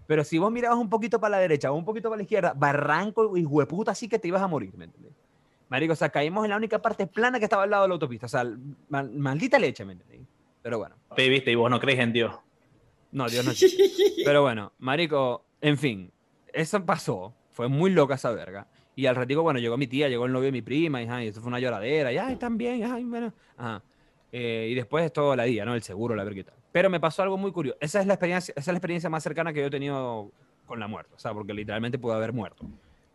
[0.09, 2.53] Pero si vos mirabas un poquito para la derecha o un poquito para la izquierda,
[2.57, 5.13] barranco y hueputa así que te ibas a morir, ¿me entiendes?
[5.69, 7.95] Marico, o sea, caímos en la única parte plana que estaba al lado de la
[7.95, 8.27] autopista.
[8.27, 8.43] O sea,
[8.89, 10.27] mal- maldita leche, ¿me entiendes?
[10.61, 10.97] Pero bueno.
[11.17, 12.35] Viste, y vos no crees en Dios.
[13.13, 13.85] No, Dios no existe.
[14.25, 16.11] Pero bueno, marico, en fin,
[16.53, 17.33] eso pasó.
[17.53, 18.67] Fue muy loca esa verga.
[19.01, 21.25] Y al ratico, bueno, llegó mi tía, llegó el novio de mi prima, y, ajá,
[21.25, 22.13] y eso fue una lloradera.
[22.13, 23.33] Y, ay, también, ay, bueno.
[23.57, 23.83] Ajá.
[24.31, 25.75] Eh, y después es todo la día, ¿no?
[25.75, 26.55] El seguro, la tal.
[26.71, 27.79] Pero me pasó algo muy curioso.
[27.81, 30.31] Esa es la experiencia, esa es la experiencia más cercana que yo he tenido
[30.67, 31.15] con la muerte.
[31.17, 32.67] O sea, porque literalmente pude haber muerto.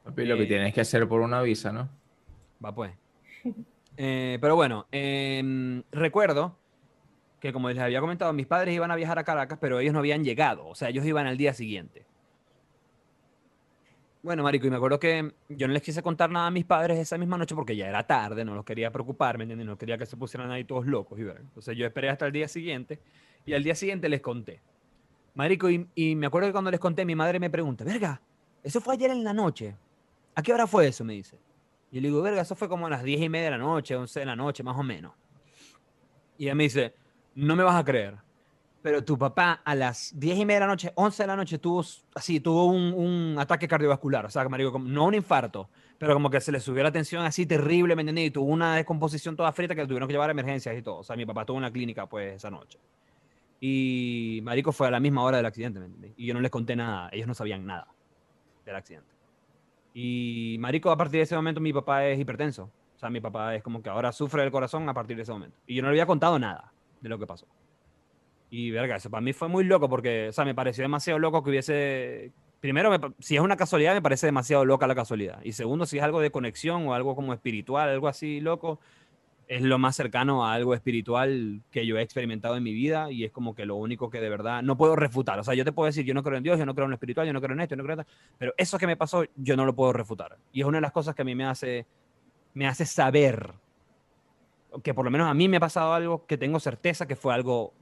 [0.03, 1.87] Papi, lo que Eh, tienes que hacer por una visa, ¿no?
[2.63, 2.91] Va pues.
[3.95, 6.57] Eh, pero bueno, em, recuerdo
[7.39, 9.99] que como les había comentado, mis padres iban a viajar a Caracas, pero ellos no
[9.99, 10.67] habían llegado.
[10.67, 12.05] O sea, ellos iban al día siguiente.
[14.25, 16.97] Bueno, Marico, y me acuerdo que yo no les quise contar nada a mis padres
[16.97, 19.67] esa misma noche porque ya era tarde, no los quería preocupar, ¿me entiendes?
[19.67, 21.19] No quería que se pusieran ahí todos locos.
[21.19, 21.21] Y.
[21.21, 22.99] Entonces yo esperé hasta el día siguiente
[23.45, 24.63] y al día siguiente les conté.
[25.35, 28.19] Marico, y, y me acuerdo que cuando les conté, mi madre me pregunta, verga,
[28.63, 29.75] eso fue ayer en la noche.
[30.33, 31.05] ¿A qué hora fue eso?
[31.05, 31.37] Me dice.
[31.91, 33.57] Y yo le digo, verga, eso fue como a las 10 y media de la
[33.59, 35.13] noche, 11 de la noche, más o menos.
[36.39, 36.95] Y ella me dice,
[37.35, 38.15] no me vas a creer,
[38.85, 41.57] pero tu papá a las 10 y media de la noche, 11 de la noche,
[41.57, 44.27] tuvo así, tuvo un, un ataque cardiovascular.
[44.27, 47.25] O sea, marico, como- no un infarto, pero como que se le subió la tensión
[47.25, 48.27] así terrible, ¿me entendés?
[48.27, 50.97] Y tuvo una descomposición toda frita que tuvieron que llevar a emergencias y todo.
[50.97, 52.77] O sea, mi papá estuvo en clínica, pues, esa noche.
[53.59, 55.79] Y Marico fue a la misma hora del accidente.
[56.15, 57.87] Y yo no les conté nada, ellos no sabían nada
[58.67, 59.09] del accidente.
[59.95, 62.69] Y Marico, a partir de ese momento mi papá es hipertenso.
[62.95, 65.31] O sea, mi papá es como que ahora sufre del corazón a partir de ese
[65.31, 65.57] momento.
[65.65, 66.71] Y yo no le había contado nada
[67.01, 67.47] de lo que pasó.
[68.49, 71.43] Y verga, eso para mí fue muy loco porque, o sea, me pareció demasiado loco
[71.43, 72.31] que hubiese...
[72.61, 75.39] Primero, me si es una casualidad, me parece demasiado loca la casualidad.
[75.43, 78.79] Y segundo, si es algo de conexión o algo como espiritual, algo así loco,
[79.47, 83.23] es lo más cercano a algo espiritual que yo he experimentado en mi vida y
[83.23, 85.39] es como que lo único que de verdad no puedo refutar.
[85.39, 86.91] O sea, yo te puedo decir, yo no creo en Dios, yo no creo en
[86.91, 88.87] lo espiritual, yo no creo en esto, yo no creo en esto, pero eso que
[88.87, 90.37] me pasó, yo no lo puedo refutar.
[90.51, 91.85] Y es una de las cosas que a mí me hace,
[92.53, 93.53] me hace saber
[94.83, 97.33] que por lo menos a mí me ha pasado algo que tengo certeza que fue
[97.33, 97.73] algo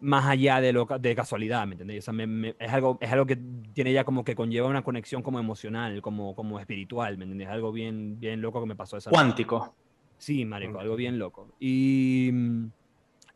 [0.00, 2.00] más allá de, lo, de casualidad, ¿me entendés?
[2.00, 3.36] O sea, me- me- es, algo, es algo que
[3.72, 7.48] tiene ya como que conlleva una conexión como emocional, como, como espiritual, ¿me entendés?
[7.48, 9.10] Algo bien, bien loco que me pasó esa.
[9.10, 9.76] Cuántico.
[10.18, 11.48] Sí, marico, algo bien loco.
[11.58, 12.66] Y mm,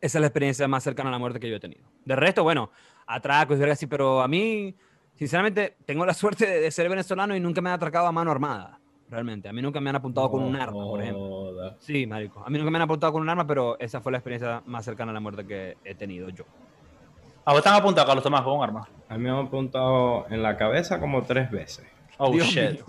[0.00, 1.85] esa es la experiencia más cercana a la muerte que yo he tenido.
[2.05, 2.70] De resto, bueno,
[3.07, 4.74] atracos y verga así, pero a mí,
[5.14, 8.31] sinceramente, tengo la suerte de, de ser venezolano y nunca me han atracado a mano
[8.31, 8.81] armada,
[9.14, 9.48] realmente.
[9.48, 11.27] A mí nunca me han apuntado con un arma, por ejemplo.
[11.29, 11.77] Joda.
[11.79, 12.42] Sí, marico.
[12.44, 14.85] A mí nunca me han apuntado con un arma, pero esa fue la experiencia más
[14.85, 16.44] cercana a la muerte que he tenido yo.
[17.46, 18.88] ¿A vos están apuntados, Carlos Tomás, con un arma?
[19.09, 21.87] A mí me han apuntado en la cabeza como tres veces.
[22.18, 22.81] Oh, Dios shit.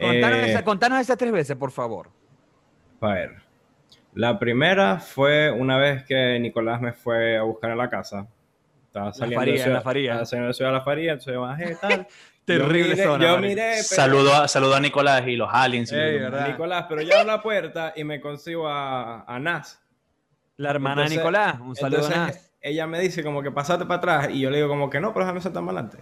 [0.00, 2.08] Contanos, Eh, esa- contanos esas tres veces, por favor.
[3.00, 3.30] A ver.
[4.14, 8.26] La primera fue una vez que Nicolás me fue a buscar a la casa.
[8.86, 10.10] Estaba saliendo faría, de ciudad, la faría.
[10.12, 12.06] estaba saliendo de ciudad a la faría, entonces yo bajé y tal.
[12.54, 13.48] Terrible yo miré, zona, Yo marico.
[13.48, 15.92] miré, pero- Saludo a, saludo a Nicolás y los aliens.
[15.92, 16.20] Ey.
[16.48, 19.80] Nicolás, pero yo abro la puerta y me consigo a, a Nas.
[20.56, 22.52] La hermana de Nicolás, un saludo Entonces, a Nas.
[22.60, 25.12] ella me dice como que pasate para atrás y yo le digo como que no,
[25.12, 25.98] pero déjame sentar más adelante.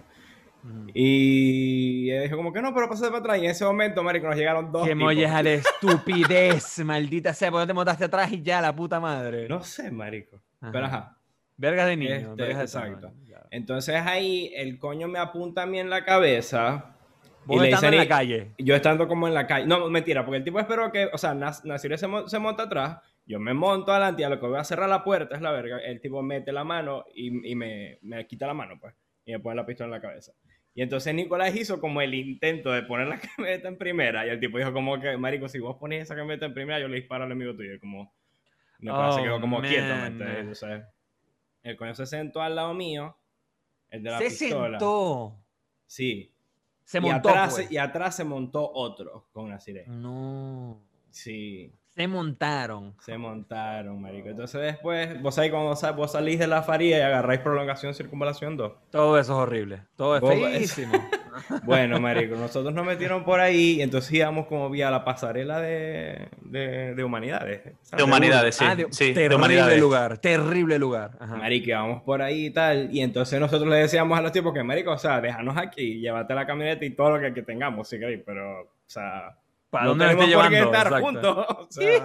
[0.93, 3.37] Y ella dijo como que no, pero pasate para atrás.
[3.39, 5.03] Y en ese momento, marico, nos llegaron dos Que tipos.
[5.03, 8.99] molles a la estupidez, maldita sea, porque no te montaste atrás y ya, la puta
[8.99, 9.47] madre.
[9.47, 10.41] No sé, marico.
[10.59, 10.71] Ajá.
[10.71, 11.16] Pero ajá.
[11.57, 12.13] Vergas de niño.
[12.13, 12.99] Este, vergas de exacto.
[13.07, 13.47] tamaño, claro.
[13.51, 16.93] Entonces ahí el coño me apunta a mí en la cabeza.
[17.45, 18.51] Vos le estando en dicen- la calle.
[18.57, 19.65] Yo estando como en la calle.
[19.67, 22.99] No, mentira, porque el tipo esperó que, o sea, Nas- Nasir se, se monta atrás,
[23.25, 25.51] yo me monto adelante y a lo que voy a cerrar la puerta es la
[25.51, 25.79] verga.
[25.79, 28.93] El tipo mete la mano y, y me, me quita la mano, pues,
[29.25, 30.33] y me pone la pistola en la cabeza.
[30.75, 34.39] Y entonces Nicolás hizo como el intento de poner la camioneta en primera y el
[34.39, 37.23] tipo dijo como que, marico, si vos pones esa camioneta en primera, yo le disparo
[37.23, 37.73] al amigo tuyo.
[37.73, 38.13] Y como,
[38.81, 40.21] se Oh, quedó como quieto, ¿me man.
[40.21, 40.65] entiendes?
[41.67, 43.17] El coño se sentó al lado mío,
[43.89, 44.79] el de la Se pistola.
[44.79, 45.35] sentó.
[45.85, 46.31] Sí.
[46.85, 47.29] Se y montó.
[47.29, 47.71] atrás, pues.
[47.71, 49.85] y atrás se montó otro con Nasiré.
[49.87, 50.81] No.
[51.11, 52.95] Sí, Se montaron.
[53.01, 54.29] se montaron, marico.
[54.29, 58.73] Entonces después, vos sabés cuando vos salís de la faría y agarráis prolongación circunvalación 2.
[58.91, 59.83] Todo eso es horrible.
[59.95, 60.93] Todo es feísimo.
[61.63, 66.27] Bueno, marico, nosotros nos metieron por ahí y entonces íbamos como vía la pasarela de,
[66.41, 67.61] de, de humanidades.
[67.95, 68.65] De humanidades, sí.
[68.67, 69.79] Ah, de- sí, de terrible humanidades.
[69.79, 70.17] lugar.
[70.19, 71.11] Terrible lugar.
[71.19, 71.35] Ajá.
[71.35, 72.89] Marico, íbamos por ahí y tal.
[72.93, 76.33] Y entonces nosotros le decíamos a los tipos que, marico, o sea, déjanos aquí, llévate
[76.35, 78.21] la camioneta y todo lo que, que tengamos, si queréis.
[78.25, 79.35] Pero, o sea,
[79.69, 80.57] ¿Para no dónde me estoy llevando?
[80.57, 81.05] estar Exacto.
[81.05, 81.45] juntos.
[81.49, 82.03] o sea,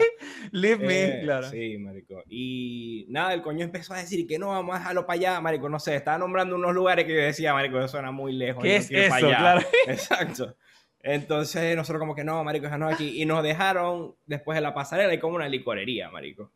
[0.50, 1.48] Leave me, eh, claro.
[1.48, 2.22] Sí, marico.
[2.28, 5.68] Y nada, el coño empezó a decir que no, vamos a dejarlo para allá, marico.
[5.68, 8.62] No sé, estaba nombrando unos lugares que yo decía, marico, eso suena muy lejos.
[8.62, 9.26] ¿Qué no es pa' eso?
[9.28, 9.38] allá".
[9.38, 9.60] Claro.
[9.86, 10.56] Exacto.
[11.00, 13.20] Entonces nosotros como que no, marico, no aquí.
[13.20, 16.50] Y nos dejaron, después de la pasarela, hay como una licorería, marico.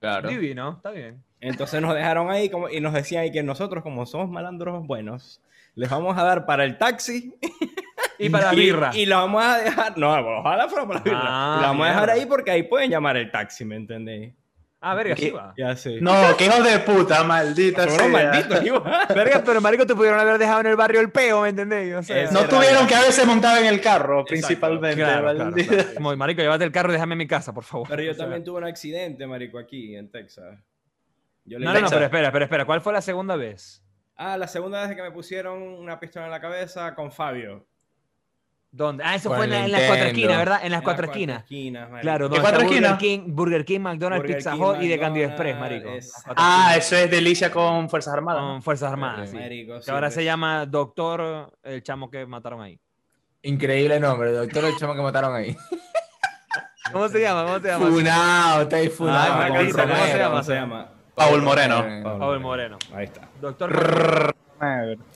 [0.00, 0.28] Claro.
[0.28, 1.22] Divino, está bien.
[1.40, 5.40] Entonces nos dejaron ahí como, y nos decían ahí que nosotros, como somos malandros buenos,
[5.74, 7.34] les vamos a dar para el taxi
[8.26, 8.90] Y para la y, birra.
[8.94, 11.20] Y lo vamos a dejar, no, ojalá fuera para la birra.
[11.22, 14.34] Ah, lo vamos a dejar ahí porque ahí pueden llamar el taxi, ¿me entendéis?
[14.84, 15.32] Ah, verga, sí.
[15.56, 16.00] Ya sé.
[16.00, 18.64] No, qué hijos de puta, maldita sea.
[18.64, 18.82] igual.
[19.14, 21.94] Verga, pero marico, te pudieron haber dejado en el barrio el peo, ¿me entendés?
[21.94, 24.96] O sea, Es- No tuvieron que haberse montado en el carro, principalmente.
[24.96, 25.52] claro,
[26.16, 27.86] marico, llévate el carro y déjame en mi casa, por favor.
[27.88, 30.58] Pero yo O sea, también tuve un accidente, marico, aquí en Texas.
[31.44, 32.64] Yo le No, no, no, pero espera, espera, espera.
[32.64, 33.84] ¿Cuál fue la segunda vez?
[34.16, 37.66] Ah, la segunda vez que me pusieron una pistola en la cabeza con Fabio.
[38.74, 39.04] ¿Dónde?
[39.04, 40.60] Ah, eso fue en, el la- en las cuatro esquinas, ¿verdad?
[40.64, 41.42] En las En cuatro las esquinas.
[41.42, 42.00] esquinas, marico.
[42.02, 42.98] Claro, ¿Qué donde cuatro Burger esquinas?
[42.98, 45.88] King, Burger King, McDonald's, Burger Pizza Hut y de Candy Express, marico.
[45.90, 48.40] es- cuatro Ah, eso es delicia con Fuerzas Armadas.
[48.42, 49.36] Con Fuerzas Armadas, sí.
[49.36, 50.14] Marico, Que sí, ahora pues.
[50.14, 52.80] se llama Doctor, el chamo que mataron ahí.
[53.42, 55.54] Increíble nombre, doctor el chamo que mataron ahí.
[56.92, 57.44] ¿Cómo se llama?
[57.44, 57.86] ¿Cómo se llama?
[57.90, 59.32] Funado, está ahí funado.
[59.34, 60.28] Ah, ¿cómo se llama?
[60.30, 60.88] ¿Cómo se llama?
[61.14, 61.84] Paul Moreno.
[62.18, 62.78] Paul Moreno.
[62.94, 63.28] Ahí está.
[63.40, 64.34] Doctor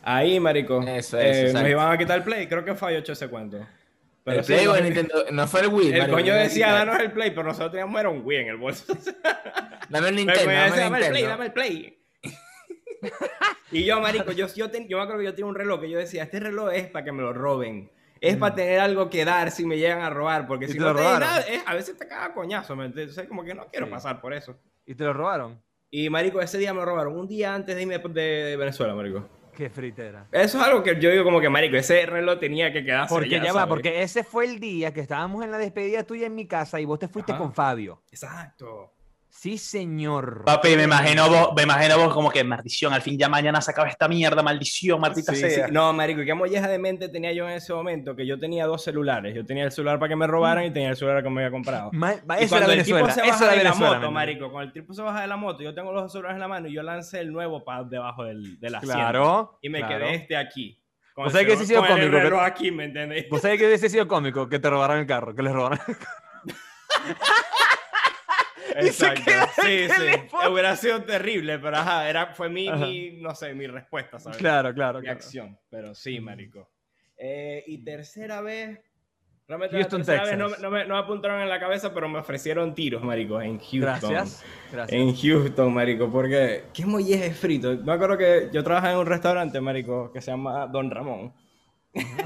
[0.03, 0.83] Ahí, marico.
[0.83, 1.69] Eso, eh, eso, nos exacto.
[1.69, 2.47] iban a quitar el play.
[2.49, 3.59] Creo que Fabio echó ese cuento.
[4.25, 5.87] Pero el sí, Play o nos- el Nintendo, no fue el Wii.
[5.93, 8.57] El marico, coño decía, danos el play, pero nosotros teníamos era un Wii en el
[8.57, 8.93] bolso.
[9.89, 11.99] Dame el Nintendo, dame decía, el dame el play, dame el play.
[13.71, 15.91] y yo, marico, yo, yo, ten- yo me acuerdo que yo tenía un reloj que
[15.91, 17.91] yo decía, este reloj es para que me lo roben.
[18.21, 20.81] Es para tener algo que dar si me llegan a robar, porque ¿Y si te
[20.81, 21.21] no lo te robaron?
[21.21, 23.21] nada, es- a veces te caga coñazo, ¿me entiendes?
[23.29, 23.93] Como que no quiero Sí.
[23.93, 24.57] pasar por eso.
[24.87, 25.61] ¿Y te lo robaron?
[25.91, 28.93] Y, marico, ese día me lo robaron, un día antes de irme de, de Venezuela,
[28.95, 29.29] marico.
[29.57, 30.27] Qué fritera.
[30.31, 33.31] Eso es algo que yo digo como que, marico, ese reloj tenía que quedarse Porque
[33.31, 33.69] ya, va, ¿sabes?
[33.69, 36.85] porque ese fue el día que estábamos en la despedida tuya en mi casa y
[36.85, 37.41] vos te fuiste Ajá.
[37.41, 38.03] con Fabio.
[38.11, 38.93] Exacto.
[39.39, 40.43] Sí, señor.
[40.45, 43.71] Papi, me imagino vos, me imagino vos como que maldición, al fin ya mañana se
[43.71, 45.67] acaba esta mierda, maldición, maldita Sí, sea.
[45.67, 45.73] sí.
[45.73, 48.83] No, marico, qué molleja de mente tenía yo en ese momento, que yo tenía dos
[48.83, 49.35] celulares.
[49.35, 51.51] Yo tenía el celular para que me robaran y tenía el celular que me había
[51.53, 51.91] comprado.
[51.93, 53.13] Ma- ma- Y eso era cuando el tipo Venezuela.
[53.15, 53.95] se Eso baja era de la Venezuela.
[53.99, 56.13] moto, ¿me marico, cuando el tipo se baja de la moto, yo tengo los dos
[56.13, 58.97] celulares en la mano y yo lancé el nuevo para debajo del, del asiento.
[58.97, 59.59] Claro.
[59.63, 59.99] Y me claro.
[60.07, 60.83] quedé este aquí.
[61.19, 63.27] El sea que celu- ese ha sido el cómico, que- aquí, ¿me entendés?
[63.31, 65.35] ¿Vos sabés que hubiese sido cómico que te robaran el carro?
[65.35, 65.79] Que les robaran.
[65.87, 65.97] y se
[68.87, 69.31] Exacto.
[69.63, 70.49] Sí, sí.
[70.51, 72.87] Hubiera sido terrible, pero ajá, era, fue mi, Ajá.
[72.87, 74.39] mi, no sé, mi respuesta, ¿sabes?
[74.39, 74.99] claro, claro.
[74.99, 75.17] mi claro.
[75.19, 75.59] acción.
[75.71, 76.71] Pero sí, marico.
[77.17, 78.81] Eh, y tercera vez.
[79.49, 80.63] Realmente Houston, la tercera vez no, Texas.
[80.63, 83.81] no me, no me apuntaron en la cabeza, pero me ofrecieron tiros, marico, en Houston.
[83.81, 84.45] Gracias.
[84.73, 85.01] Gracias.
[85.01, 87.77] En Houston, marico, porque qué molleje frito.
[87.77, 91.33] Me acuerdo que yo trabajaba en un restaurante, marico, que se llama Don Ramón.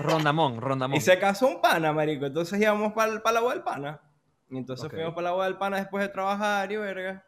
[0.03, 0.97] Rondamón, Rondamón.
[0.97, 2.27] Y se casó un pana, marico.
[2.27, 4.01] Entonces íbamos para la boda del pana.
[4.51, 4.95] Y entonces Ok.
[4.95, 7.25] fuimos para la boda del pana después de trabajar y verga.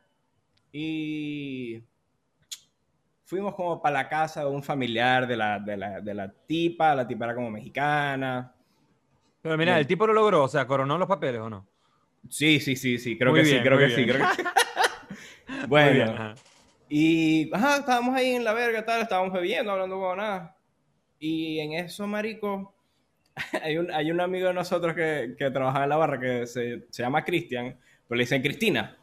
[0.73, 1.85] Y
[3.25, 6.95] fuimos como para la casa de un familiar de la, de la, de la tipa.
[6.95, 8.55] La tipa era como mexicana.
[9.41, 11.67] Pero mira, el tipo lo logró, o sea, coronó los papeles o no.
[12.29, 13.19] Sí, sí, sí, sí.
[13.19, 14.17] Creo Muy que sí, bien, creo muy que sí, bien.
[14.17, 14.43] creo que sí.
[15.69, 15.91] Bueno.
[15.93, 16.35] bien, ajá.
[16.89, 20.57] Y, ajá, estábamos ahí en la verga, tal, estábamos bebiendo, hablando con nada.
[21.19, 22.75] Y en eso, marico,
[23.63, 26.87] hay un, hay un amigo de nosotros que, que trabaja en la barra que se,
[26.91, 27.77] se llama Cristian,
[28.09, 28.97] pero le dicen Cristina.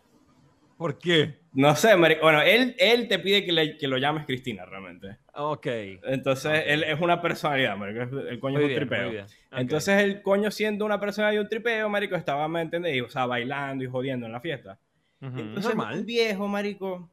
[0.77, 1.39] ¿Por qué?
[1.51, 2.21] No sé, marico.
[2.21, 5.17] Bueno, él, él te pide que, le- que lo llames Cristina, realmente.
[5.33, 5.65] Ok.
[6.03, 8.01] Entonces, él es una personalidad, marico.
[8.19, 9.03] El coño Muy es un bien, tripeo.
[9.07, 9.25] muy bien.
[9.25, 9.59] Ok.
[9.59, 13.01] Entonces, el coño siendo una persona y un tripeo, marico, estaba, ¿me entendés?
[13.01, 14.79] O sea, bailando y jodiendo en la fiesta.
[15.21, 15.99] Ujú, Entonces, Normal.
[15.99, 17.09] un viejo, marico,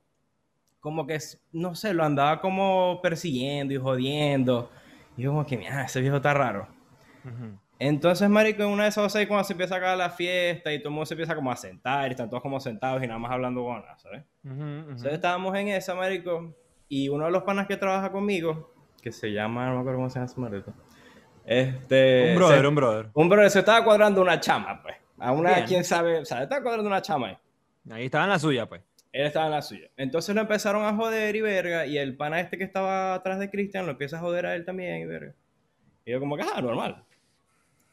[0.79, 1.19] como que,
[1.53, 4.71] no sé, lo andaba como persiguiendo y jodiendo.
[5.17, 6.69] Y yo como que, mira, ese viejo está raro.
[7.79, 10.79] Entonces, marico, en una de esas cosas, cuando se empieza a acabar la fiesta y
[10.79, 13.19] todo el mundo se empieza como a sentar y están todos como sentados y nada
[13.19, 14.23] más hablando con nada, ¿sabes?
[14.45, 14.63] Ujú, ujú.
[14.63, 16.55] Entonces estábamos en esa, marico,
[16.89, 20.11] y uno de los panas que trabaja conmigo, que se llama, no me acuerdo cómo
[20.11, 20.73] se llama su marico,
[21.45, 22.31] este...
[22.31, 23.11] Un brother, se- un brother.
[23.15, 24.97] un brother, se estaba cuadrando una chama, pues.
[25.19, 25.67] A una, Bien.
[25.67, 27.39] quién sabe, o sea, estaba cuadrando una chama ahí.
[27.91, 28.83] Ahí estaba en la suya, pues.
[29.13, 29.89] Él estaba en la suya.
[29.97, 31.87] Entonces lo empezaron a joder y verga.
[31.87, 34.65] Y el pana este que estaba atrás de Cristian lo empieza a joder a él
[34.67, 35.33] también y verga.
[36.05, 37.03] Y yo como que, ah, normal.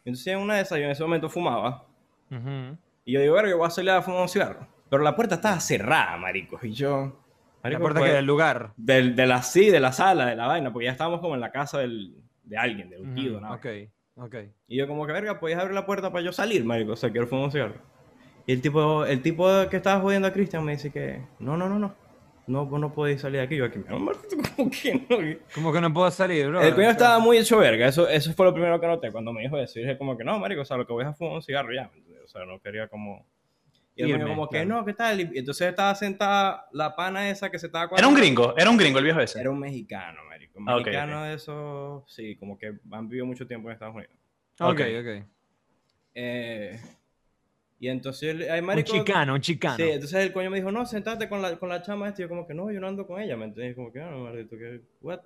[0.06, 1.86] Entonces en una de esas yo en ese momento fumaba.
[2.32, 2.78] Ujú.
[3.06, 4.68] Y yo digo, verga, yo voy a salir a fumar un cigarro.
[4.90, 6.60] Pero la puerta estaba cerrada, marico.
[6.62, 7.20] Y yo...
[7.64, 8.74] La marico, puerta pues, que del lugar.
[8.76, 10.72] del- de la sí, de la sala, de la vaina.
[10.74, 12.14] Porque ya estábamos como en la casa del,
[12.44, 13.54] de alguien, de un tío, ¿no?
[13.54, 13.66] Ok,
[14.16, 14.36] ok.
[14.68, 16.92] Y yo como que, verga, podías abrir la puerta para yo salir, marico.
[16.92, 17.76] O sea, quiero fumar un cigarro.
[18.46, 21.70] Y el tipo, el tipo que estaba jodiendo a Cristian me dice que, no, no,
[21.70, 21.96] no, no.
[22.48, 23.56] No, vos no podéis salir de aquí.
[23.58, 25.38] Yo aquí, "No, Marquito, ¿cómo que no?
[25.56, 26.62] ¿Cómo que no puedo salir, bro?
[26.62, 29.42] El coño estaba muy hecho verga, eso, eso fue lo primero que noté cuando me
[29.42, 29.80] dijo eso.
[29.80, 31.42] Y dije como que no, marico, o sea, lo que voy a fumar es un
[31.44, 31.90] cigarro ya.
[31.92, 32.24] ¿me entiendes?
[32.26, 33.26] O sea, no quería como...
[33.96, 34.80] Y el como que claro.
[34.80, 35.20] no, ¿qué tal?
[35.22, 37.96] Y entonces estaba sentada la pana esa que se estaba...
[37.96, 39.40] Era un gringo, era un gringo el viejo ese.
[39.40, 40.58] Era un mexicano, marico.
[40.60, 44.14] Un Ah, mexicano de esos, sí, como que han vivido mucho tiempo en Estados Unidos.
[44.60, 44.82] Ok, Ok.
[45.00, 45.28] ok.
[46.16, 46.80] Eh,
[47.84, 48.92] y entonces, el- ay, Un marico...
[48.94, 49.76] chicano, un chicano.
[49.76, 52.22] Sí, entonces el coño me dijo, no, sentate con la, con la chama esta.
[52.22, 53.76] Y yo como que no, yo no ando con ella, ¿me entiendes?
[53.76, 55.20] Como que, ah, no, maldito, que, what?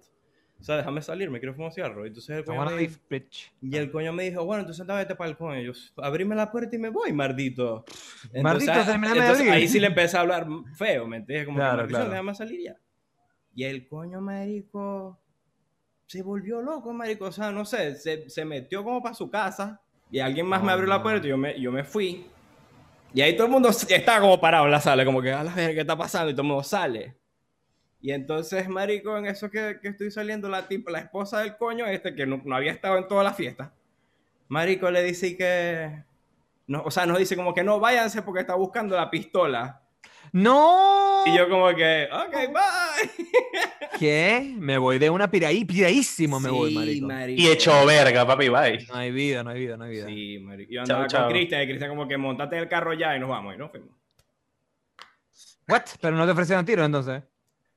[0.60, 2.04] O sea, déjame salir, me quiero fumar un cigarro.
[2.04, 3.54] Y entonces el coño me dijo, bitch.
[3.62, 5.62] y el coño me dijo, bueno, entonces vete para el coño.
[5.62, 7.86] Yo, abrime la puerta y me voy, mardito.
[8.34, 11.46] Entonces, Mardito, ah, de entonces, ahí sí le empecé a hablar feo, ¿me entiendes?
[11.46, 12.10] Como Claro, que, claro.
[12.10, 12.76] déjame salir ya.
[13.54, 15.20] Y el coño, marico,
[16.08, 17.26] se volvió loco, marico.
[17.26, 19.80] O sea, no sé, se, se metió como para su casa.
[20.10, 22.26] Y alguien más me abrió la puerta y yo me, yo me fui.
[23.14, 25.54] Y ahí todo el mundo estaba como parado en la sala, como que, a la
[25.54, 26.30] verga, ¿qué está pasando?
[26.30, 27.16] Y todo el mundo sale.
[28.00, 31.86] Y entonces, marico, en eso que, que estoy saliendo, la tipa, la esposa del coño
[31.88, 33.74] este, que no, no había estado en toda la fiesta,
[34.48, 36.04] marico le dice que...
[36.68, 39.87] No, o sea, nos dice como que no, váyanse porque está buscando la pistola.
[40.32, 41.24] ¡No!
[41.26, 43.26] Y yo como que, ok, bye.
[44.00, 44.54] ¿Qué?
[44.58, 47.08] Me voy de una piraí, piraísimo me voy, Sí, marico.
[47.08, 47.42] marico.
[47.42, 48.86] Y hecho verga, papi, bye.
[48.88, 50.06] No hay vida, no hay vida, no hay vida.
[50.08, 50.72] Sí, marico.
[50.74, 51.24] Yo andaba chao.
[51.24, 53.56] con Cristian y Cristian como que montate en el carro ya y nos vamos.
[53.56, 53.90] Y nos fuimos.
[55.68, 55.82] ¿What?
[56.02, 57.24] Pero no te ofrecieron tiros entonces.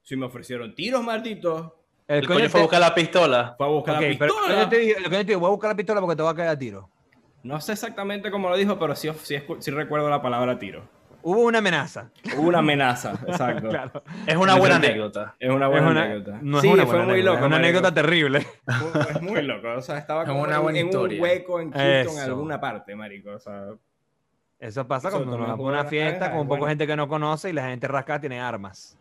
[0.03, 1.73] Sí me ofrecieron tiros, malditos.
[2.07, 3.55] El coño fue a buscar la pistola.
[3.57, 4.63] Fue a buscar Ok, la pero pistola.
[4.63, 6.31] yo te dije, que yo te digo, voy a buscar la pistola porque te va
[6.31, 6.91] a caer a tiro.
[7.43, 10.89] No sé exactamente cómo lo dijo, pero sí, sí, sí recuerdo la palabra tiro.
[11.23, 12.11] Hubo una amenaza.
[12.37, 13.69] Hubo una amenaza, exacto.
[13.69, 14.03] Claro.
[14.27, 15.37] Es una buena sentí- anécdota.
[15.39, 16.39] Es una Es buena una- anécdota.
[16.43, 17.39] No es sí, una fue buena muy anécdota, loco.
[17.45, 17.79] es una marico.
[17.79, 18.41] anécdota terrible.
[18.41, 19.69] Fue- Es muy loco.
[19.77, 21.23] O sea, estaba Es como una en, buena en un historia.
[21.23, 22.23] hueco en Houston, en Eso.
[22.25, 23.31] alguna parte, marico.
[23.31, 23.67] O sea,
[24.59, 26.71] Eso pasa Eso cuando uno va una fiesta con un poco bueno.
[26.71, 28.99] gente que no conoce y la gente rascada tiene armas.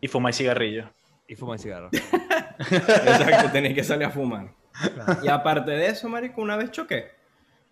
[0.00, 0.88] Y fuma cigarrillo.
[1.28, 1.90] Y fuma cigarros.
[2.58, 4.48] exacto, tenés que salir a fumar.
[5.22, 7.10] Y aparte de eso, marico, una vez choqué.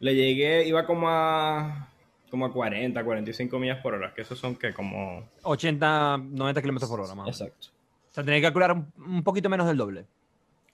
[0.00, 1.88] Le llegué, iba como a
[2.34, 6.90] como a 40, 45 millas por hora, que esos son que como 80, 90 kilómetros
[6.90, 7.26] por hora, más.
[7.28, 7.68] o exacto.
[8.10, 10.04] O sea, tenía que calcular un, un poquito menos del doble.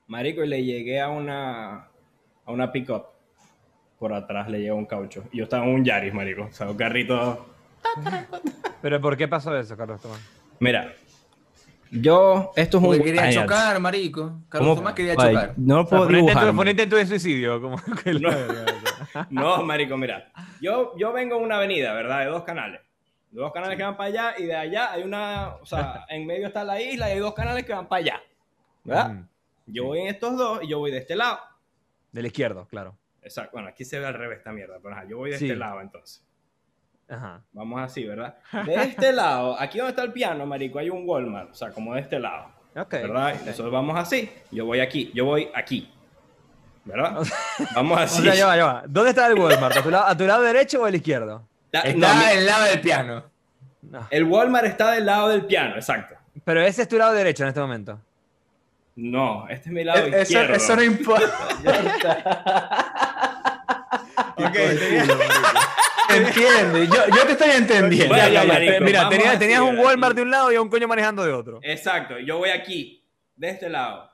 [0.06, 1.74] Marico, y le llegué a una
[2.46, 3.04] a una pickup.
[3.98, 5.24] Por atrás le llegó un caucho.
[5.32, 6.44] Y yo estaba en un Yaris, marico.
[6.44, 7.46] O sea, un carrito.
[8.80, 10.18] Pero ¿por qué pasó eso, Carlos Tomás?
[10.60, 10.94] Mira,
[11.90, 14.40] yo esto es un Porque quería chocar, marico.
[14.48, 14.74] Carlos ¿cómo?
[14.76, 15.54] Tomás quería Ay, chocar.
[15.58, 16.42] No puedo Fue un, intento, dibujar.
[16.42, 16.70] fue un marico.
[16.70, 17.60] intento de suicidio.
[17.60, 18.30] Como que No.
[19.30, 20.30] No, marico, mira.
[20.60, 22.20] Yo, yo vengo en una avenida, ¿verdad?
[22.20, 22.80] De dos canales.
[23.30, 25.54] De dos canales que van para allá y de allá hay una...
[25.56, 28.22] O sea, en medio está la isla y hay dos canales que van para allá.
[28.84, 29.10] ¿Verdad?
[29.10, 29.28] Mm.
[29.66, 31.38] Yo voy en estos dos y yo voy de este lado.
[32.12, 32.96] Del izquierdo, claro.
[33.22, 33.52] Exacto.
[33.52, 35.46] Bueno, aquí se ve al revés esta mierda, pero ajá, yo voy de Sí.
[35.46, 36.24] este lado entonces.
[37.08, 37.42] Ajá.
[37.52, 38.36] Vamos así, ¿verdad?
[38.66, 41.50] De este lado, aquí donde está el piano, marico, hay un Walmart.
[41.50, 42.50] O sea, como de este lado.
[42.76, 42.92] Ok.
[42.92, 43.34] ¿Verdad?
[43.44, 44.30] Nosotros vamos así.
[44.52, 45.10] Yo voy aquí.
[45.12, 45.92] Yo voy aquí.
[46.84, 47.22] ¿Verdad?
[47.74, 48.22] Vamos O así.
[48.22, 48.82] sea, ya va, ya va.
[48.86, 49.76] ¿Dónde está el Walmart?
[49.76, 51.46] ¿A tu, lado, a tu lado derecho o el izquierdo?
[51.72, 53.24] La- Está del lado del piano.
[53.82, 54.06] No.
[54.10, 56.14] el Walmart está del lado del piano, exacto.
[56.44, 57.98] Pero ese es tu lado derecho en este momento.
[58.96, 60.54] No, este es mi lado Eso, izquierdo.
[60.54, 61.32] eso no importa.
[64.36, 64.56] Ok,
[66.08, 68.08] Entiende, yo, yo te estoy entendiendo.
[68.14, 68.52] Bueno, Ya, ya, ya.
[68.52, 69.78] marico, Mira, tenías, un.
[69.78, 71.60] Walmart de un lado y un coño manejando de otro.
[71.62, 74.09] Exacto, yo voy aquí, de este lado.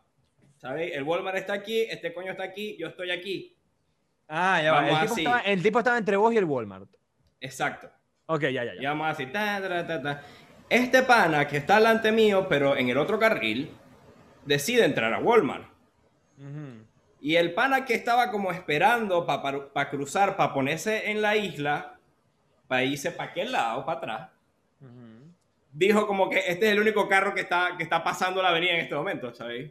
[0.66, 0.94] ¿Sabéis?
[0.96, 3.56] El Walmart está aquí, este coño está aquí, yo estoy aquí.
[4.26, 4.80] Ah, ya va.
[4.80, 5.20] Vamos El tipo, así.
[5.22, 6.88] estaba, el tipo estaba entre vos y el Walmart.
[7.40, 7.88] Exacto.
[8.26, 8.88] Ok, ya, ya, Y ya.
[8.88, 9.26] vamos así.
[9.26, 10.22] ta, ta, ta.
[10.68, 13.70] Este pana que está delante mío, pero en el otro carril,
[14.44, 15.68] decide entrar a Walmart.
[17.20, 21.96] Y el pana que estaba como esperando para cruzar, para ponerse en la isla,
[22.66, 24.30] para irse para aquel lado, para atrás,
[25.70, 28.72] dijo como que este es el único carro que está, que está pasando la avenida
[28.72, 29.70] en este momento, ¿sabéis?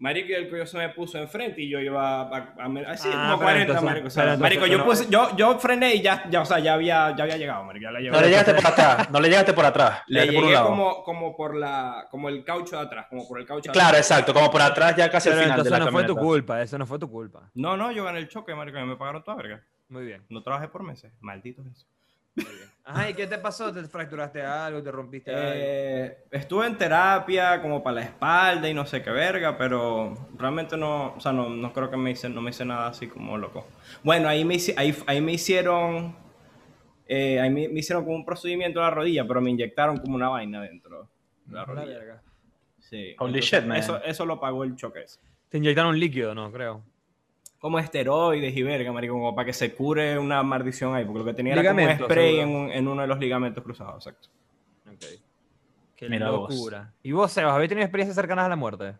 [0.00, 3.32] Marico el coño se me puso enfrente y yo iba a, a- a- así, Ah,
[3.32, 4.06] como pero 40, entonces- marico.
[4.06, 6.44] o sea, pero entonces marico, yo, no- puse, yo, yo frené y ya, ya, o
[6.46, 7.84] sea, ya había, ya había llegado, marico.
[7.84, 8.16] Ya la llevé.
[8.16, 10.02] No le llegaste por atrás, no le llegaste por atrás.
[10.08, 10.68] Le llegaste por un llegué lado.
[10.70, 13.88] como, como por la, como el caucho de atrás, como por el caucho de Claro,
[13.90, 14.10] atrás.
[14.10, 16.16] exacto, como por atrás ya casi al Pero final de entonces la no fue tu
[16.16, 17.50] culpa, eso no fue tu culpa.
[17.54, 19.62] No, no, yo gané el choque, marico, y me pagaron toda verga.
[19.90, 20.24] Muy bien.
[20.30, 21.86] No trabajé por meses, malditos eso.
[22.84, 23.72] Ajá, ¿y qué te pasó?
[23.72, 24.82] ¿Te fracturaste algo?
[24.82, 25.50] ¿Te rompiste algo?
[25.54, 30.76] Eh, estuve en terapia como para la espalda y no sé qué verga, pero realmente
[30.76, 33.38] no, o sea, no, no creo que me hice, no me hice nada así como
[33.38, 33.66] loco.
[34.02, 36.16] Bueno, ahí me, hici- ahí, ahí me hicieron,
[37.06, 40.16] eh, ahí me, me hicieron como un procedimiento en la rodilla, pero me inyectaron como
[40.16, 41.08] una vaina dentro
[41.44, 41.98] de la La rodilla.
[41.98, 42.22] verga.
[42.80, 43.14] Sí.
[43.18, 43.76] Holy entonces, shit, man.
[43.76, 45.20] Eso, eso lo pagó el choque ese.
[45.48, 46.50] Te inyectaron líquido, ¿no?
[46.50, 46.82] Creo.
[47.60, 51.24] Como esteroides y verga, marico, como para que se cure una maldición ahí, porque lo
[51.26, 54.28] que tenía era como un spray en, un- en uno de los ligamentos cruzados, exacto.
[54.90, 55.04] Ok.
[55.94, 56.50] Qué Mira vos.
[56.50, 56.90] locura.
[57.02, 58.94] ¿Y vos, Sebas, habéis tenido experiencias cercanas a la muerte?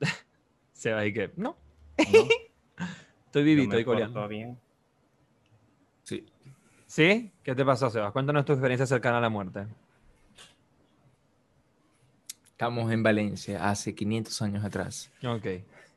[0.74, 1.30] Sebas, ¿y qué?
[1.36, 1.56] No.
[1.96, 4.20] Estoy vivito y coleando.
[4.20, 4.58] Todo bien.
[6.04, 6.26] Sí.
[6.86, 7.32] ¿Sí?
[7.42, 8.12] ¿Qué te pasó, Sebas?
[8.12, 9.66] Cuéntanos tu experiencia cercana a la muerte.
[12.50, 15.10] Estamos en Valencia hace 500 años atrás.
[15.24, 15.46] Ok.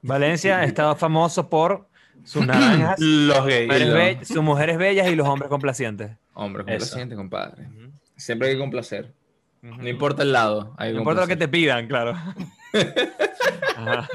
[0.02, 1.88] Valencia estaba famoso por
[2.24, 3.68] sus naranjas, Los gays.
[3.68, 6.12] mujeres Los- be- sus mujeres bellas y los hombres complacientes.
[6.34, 6.70] Hombre, Eso.
[6.72, 7.68] complaciente, compadre.
[8.16, 9.14] Siempre hay que complacer.
[9.62, 10.76] No importa el lado.
[10.80, 12.14] No importa lo que te pidan, claro.
[13.78, 14.10] Ajá.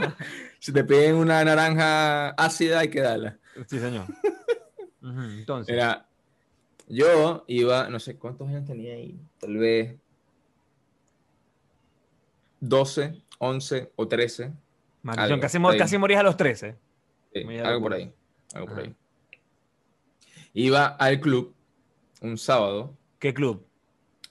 [0.59, 3.37] Si te piden una naranja ácida, hay que darla.
[3.69, 4.07] Sí, señor.
[5.03, 6.07] Entonces, Mira,
[6.89, 9.95] yo iba, no sé cuántos años tenía ahí, tal vez
[12.61, 14.53] 12, 11 o 13.
[15.07, 16.77] Maldición, casi, casi morís a los 13.
[17.33, 18.13] Sí, Muy algo por ahí.
[18.55, 18.95] Algo por ahí.
[20.55, 21.55] Iba al club
[22.23, 23.67] un sábado, ¿Qué club?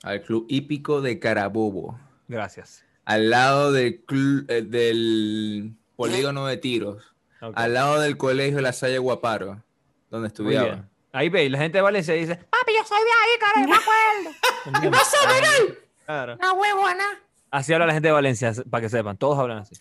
[0.03, 2.83] al club hípico de Carabobo, Gracias.
[3.05, 4.03] al lado del,
[4.47, 9.63] eh, del polígono de tiros, al lado del colegio La Salle Guaparo,
[10.09, 10.87] donde estudiaba.
[11.11, 14.91] Ahí veis, la gente de Valencia dice, papi, yo soy de ahí, carajo, me acuerdo.
[14.91, 16.35] vas a ver Claro.
[16.35, 17.03] ¡Una huevona!
[17.51, 19.75] Así habla la gente de Valencia, para que sepan, todos hablan así.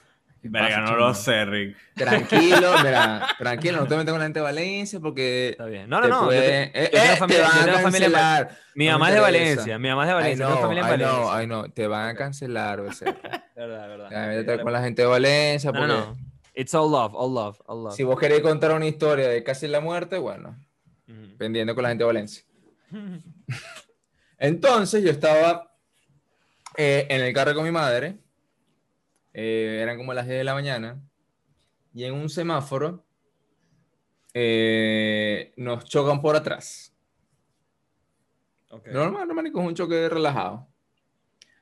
[0.50, 1.76] Verga, no lo sé, Rick.
[1.94, 5.88] Tranquilo, mira, tranquilo, no te metas con la gente de Valencia porque Está bien.
[5.88, 6.20] No, no, no.
[6.20, 8.48] yo puede- te- eh, yo tengo eh, familia- te van yo a tengo familia en.
[8.74, 9.20] Mi no mamá es de.
[9.20, 11.16] Valencia, mi mamá es de Ay, Valencia, no, tengo familia en Valencia.
[11.18, 13.44] no, ay, no, te van a cancelar, becerra.
[13.56, 14.08] Verdad, verdad.
[14.10, 16.16] Ya, métete con la gente de Valencia No, porque no, no.
[16.56, 17.94] It's all love, all love, all love.
[17.94, 20.56] si vos querés contar una historia de casi la muerte, bueno,
[21.38, 22.44] pendiente con la gente de Valencia.
[24.38, 25.72] Entonces yo estaba
[26.76, 28.18] eh, en el carro con mi madre,
[29.34, 31.02] eh, eran como las 10 de la mañana,
[31.92, 33.04] y en un semáforo
[34.32, 36.92] eh, nos chocan por atrás.
[38.70, 38.88] Ok.
[38.88, 40.66] Normal, no, marico, es un choque relajado.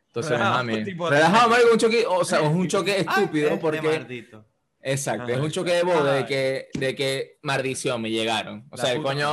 [0.06, 3.58] Entonces, Relajado, ajá, mi- tipo- relajado, marico, un choque, o sea, es un choque estúpido
[3.58, 3.78] porque...
[3.78, 4.46] este maldito.
[4.84, 5.32] Exacto, Ajá.
[5.34, 8.66] es un choque de boda de que, de que maldición me llegaron.
[8.70, 9.30] O sea, el coño.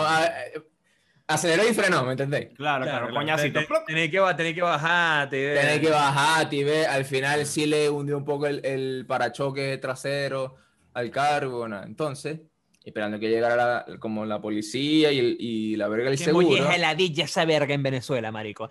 [1.29, 2.49] Aceleró y frenó, ¿me entendés?
[2.55, 3.59] Claro, claro, coñacito.
[3.59, 7.45] Ten- ten- Tenéis que, tenéis que bajar, te Tenés que bajar, y ve, al final
[7.45, 10.55] sí le hundió un poco el, el parachoque trasero
[10.93, 12.39] al cargo, bueno, entonces,
[12.83, 16.47] esperando que llegara la- como la policía y, el- y la verga del Qué seguro.
[16.47, 18.67] molleja heladilla esa verga en Venezuela, marico.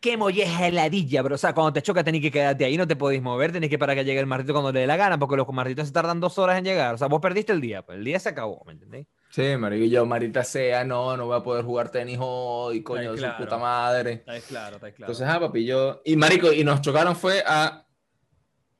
[0.00, 1.34] Qué molleja heladilla, bro.
[1.34, 3.78] O sea, cuando te choca tenés que quedarte ahí, no te podés mover, tenés que
[3.78, 6.20] parar que llegue el martito cuando le dé la gana, porque los martitos se tardan
[6.20, 6.94] dos horas en llegar.
[6.94, 9.06] O sea, vos perdiste el día, pues el día se acabó, ¿me entendés?
[9.30, 13.18] Sí, marico, yo, marita sea, no, no voy a poder jugar tenis hoy, coño, de
[13.18, 14.24] su puta madre.
[14.26, 15.12] Está claro, está claro.
[15.12, 16.02] Entonces, ah, papi, yo.
[16.04, 17.86] Y marico, y nos chocaron fue a.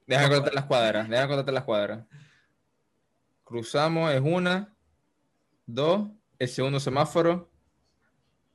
[0.06, 2.04] Déjame contarte las cuadras, déjame contarte las cuadras.
[3.44, 4.74] Cruzamos, es una,
[5.66, 7.48] dos, el segundo semáforo,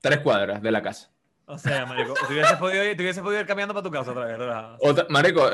[0.02, 1.15] tres cuadras de la casa.
[1.48, 4.12] O sea, marico, te hubieses podido ir, te hubieses podido ir caminando para tu casa
[4.12, 4.78] otra vez, ¿verdad?
[4.80, 5.50] Otra- marico,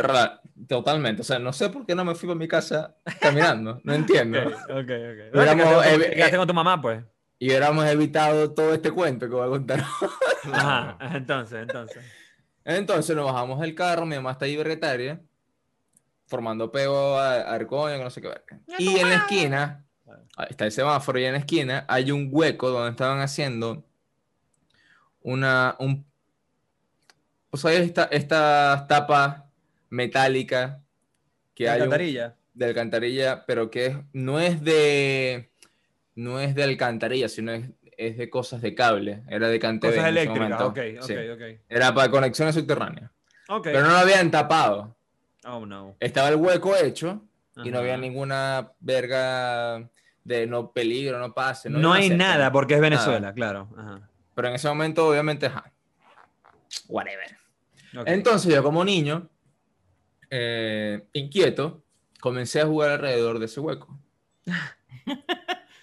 [0.67, 1.21] totalmente.
[1.21, 4.39] O sea, no sé por qué no me fui para mi casa caminando, no entiendo.
[4.41, 5.33] Ok, ok, ok.
[5.33, 7.03] Hubiéramos, Bueno, te quedaste con- eh, eh, con tu mamá, pues.
[7.39, 9.83] Y hubiéramos evitado todo este cuento que voy a contar.
[10.53, 12.03] Ajá, entonces, entonces.
[12.63, 15.19] Entonces nos bajamos del carro, mi mamá está ahí vergataria,
[16.27, 18.43] formando pego a, a Arcoño, que no sé qué ver.
[18.77, 19.85] Y en la esquina,
[20.37, 23.83] ahí está el semáforo, y en la esquina hay un hueco donde estaban haciendo
[25.21, 26.05] una, un,
[27.49, 29.43] o sea, esta, estas tapas
[29.89, 30.77] metálicas
[31.53, 32.35] que hay un- Alcantarilla.
[32.53, 35.51] de alcantarilla, pero que es- no es de,
[36.15, 37.65] no es de alcantarilla, sino es,
[37.97, 41.13] es de cosas de cable, era de cantebé Cosas eléctricas, ok, ok, Sí.
[41.29, 41.41] ok.
[41.69, 43.11] Era para conexiones subterráneas.
[43.49, 43.63] Ok.
[43.65, 44.95] Pero no lo habían tapado.
[45.45, 45.95] Oh, no.
[45.99, 47.21] Estaba el hueco hecho
[47.63, 49.89] y no había ninguna verga
[50.23, 51.69] de no peligro, no pase.
[51.69, 52.51] No, hay nada.
[52.51, 53.67] porque es Venezuela, claro.
[53.77, 54.07] Ajá.
[54.35, 55.71] Pero en ese momento, obviamente, ajá.
[56.87, 57.37] Whatever.
[57.97, 58.03] Ok.
[58.07, 59.29] Entonces, yo como niño,
[60.29, 61.83] eh, inquieto,
[62.21, 63.97] comencé a jugar alrededor de ese hueco.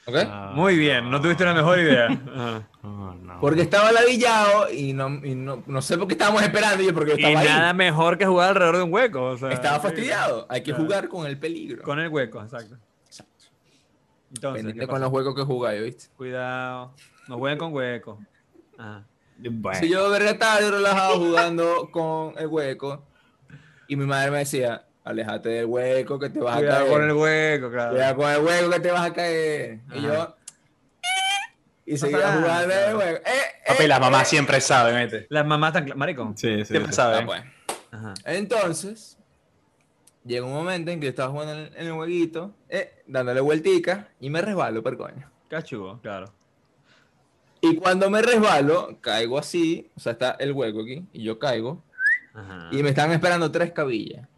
[0.06, 0.14] ¿Ok?
[0.26, 2.06] Ah, Muy bien, no tuviste una mejor idea.
[2.06, 2.68] Ajá.
[2.90, 3.38] Oh, no.
[3.40, 7.10] Porque estaba ladillado y no, y no, no sé por qué estábamos esperando yo, porque
[7.10, 7.46] yo Y estaba ahí.
[7.46, 9.22] nada mejor que jugar alrededor de un hueco.
[9.24, 10.46] o sea, Estaba fastidiado.
[10.48, 10.84] Hay que Claro.
[10.84, 11.82] jugar con el peligro.
[11.82, 12.78] Con el hueco, exacto.
[14.30, 16.06] Entonces, Pendiente ¿qué con los huecos que jugáis, ¿viste?
[16.16, 16.94] Cuidado.
[17.26, 18.18] No jueguen con hueco.
[18.78, 19.04] Ajá.
[19.38, 19.78] Bueno.
[19.78, 23.04] Si yo verga tarde relajado jugando con el hueco
[23.86, 26.88] y mi madre me decía, aléjate del hueco que te vas a caer.
[26.88, 27.90] con el hueco, claro.
[27.92, 29.80] Cuidado con el hueco que te vas a caer.
[29.94, 30.34] Y yo
[31.86, 32.98] y seguía jugando el claro.
[32.98, 33.22] hueco.
[33.26, 33.32] Eh,
[33.66, 34.26] Papi, eh, las mamás eh.
[34.26, 35.26] siempre saben, ¿viste?
[35.30, 35.86] Las mamás están...
[35.86, 36.32] cla- Marico.
[36.36, 36.64] Sí, sí.
[36.66, 37.00] Siempre sí.
[37.00, 37.26] Ah, saben.
[37.26, 37.42] pues.
[37.90, 38.14] Ajá.
[38.26, 39.16] Entonces,
[40.24, 43.40] llega un momento en que yo estaba jugando en el, en el jueguito, eh, dándole
[43.40, 45.30] vueltica y me resbalo, per coño.
[45.48, 46.26] Cachugo, claro.
[47.60, 51.82] Y cuando me resbalo, caigo así, o sea, está el hueco aquí, y yo caigo,
[52.34, 52.68] Ajá.
[52.70, 54.28] y me están esperando tres cabillas.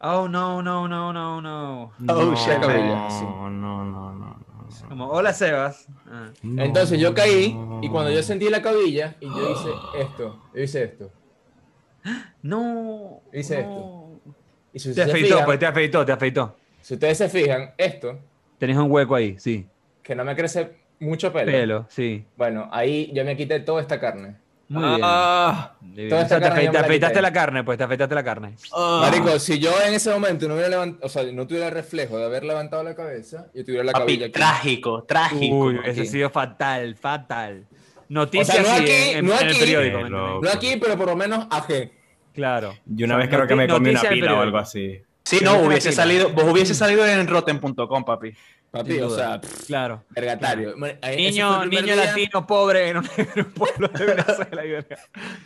[0.00, 1.82] Oh, no, no, no, no, no.
[1.84, 3.24] Oh, no, shit, cabello, sí.
[3.24, 4.44] no, no, no, no.
[4.88, 5.86] Como, hola, Sebas.
[6.10, 6.30] Ah.
[6.42, 10.84] Entonces yo caí, y cuando yo sentí la cabilla, y yo hice esto, yo hice
[10.84, 11.10] esto.
[12.42, 13.22] No.
[13.32, 14.20] Hice no.
[14.72, 16.56] Y si Te afeitó, fijan, pues te afeitó, te afeitó.
[16.82, 18.18] si ustedes se fijan, esto,
[18.58, 19.66] Tenés un hueco ahí, sí.
[20.02, 22.24] que no me crece mucho pelo, Pelo, sí.
[22.36, 24.36] bueno, ahí yo me quité toda esta carne.
[24.68, 25.00] Muy bien.
[25.02, 26.08] Ah, bien.
[26.08, 27.22] toda O sea, esta te, carne te la afeitaste quité.
[27.22, 28.54] la carne, pues te afeitaste la carne.
[28.72, 29.00] ah.
[29.02, 32.16] Marico, si yo en ese momento no hubiera levantado, o sea, no tuviera el reflejo
[32.18, 34.32] de haber levantado la cabeza, yo tuviera la Papi, cabilla aquí.
[34.32, 35.54] trágico, trágico.
[35.56, 37.66] Uy, ese ha sido fatal, fatal.
[38.08, 39.58] Noticias O sea, no aquí, en, en- no en el aquí.
[39.60, 39.96] periódico.
[39.98, 40.42] ¿me Qué entiendes?
[40.42, 41.90] No aquí, pero por lo menos AG.
[42.32, 42.74] Claro.
[42.86, 44.40] Yo una O sea, vez creo que me comí una pila o periódico.
[44.42, 45.00] algo así.
[45.24, 48.32] Sí, no, es hubiese salido, vos hubiese salido en rotten.com, papi.
[48.74, 50.04] Papi, o sea, pff, Claro.
[50.10, 50.74] vergatario.
[50.78, 54.84] Fue Niño, niño día, latino pobre en un, en un pueblo de Venezuela.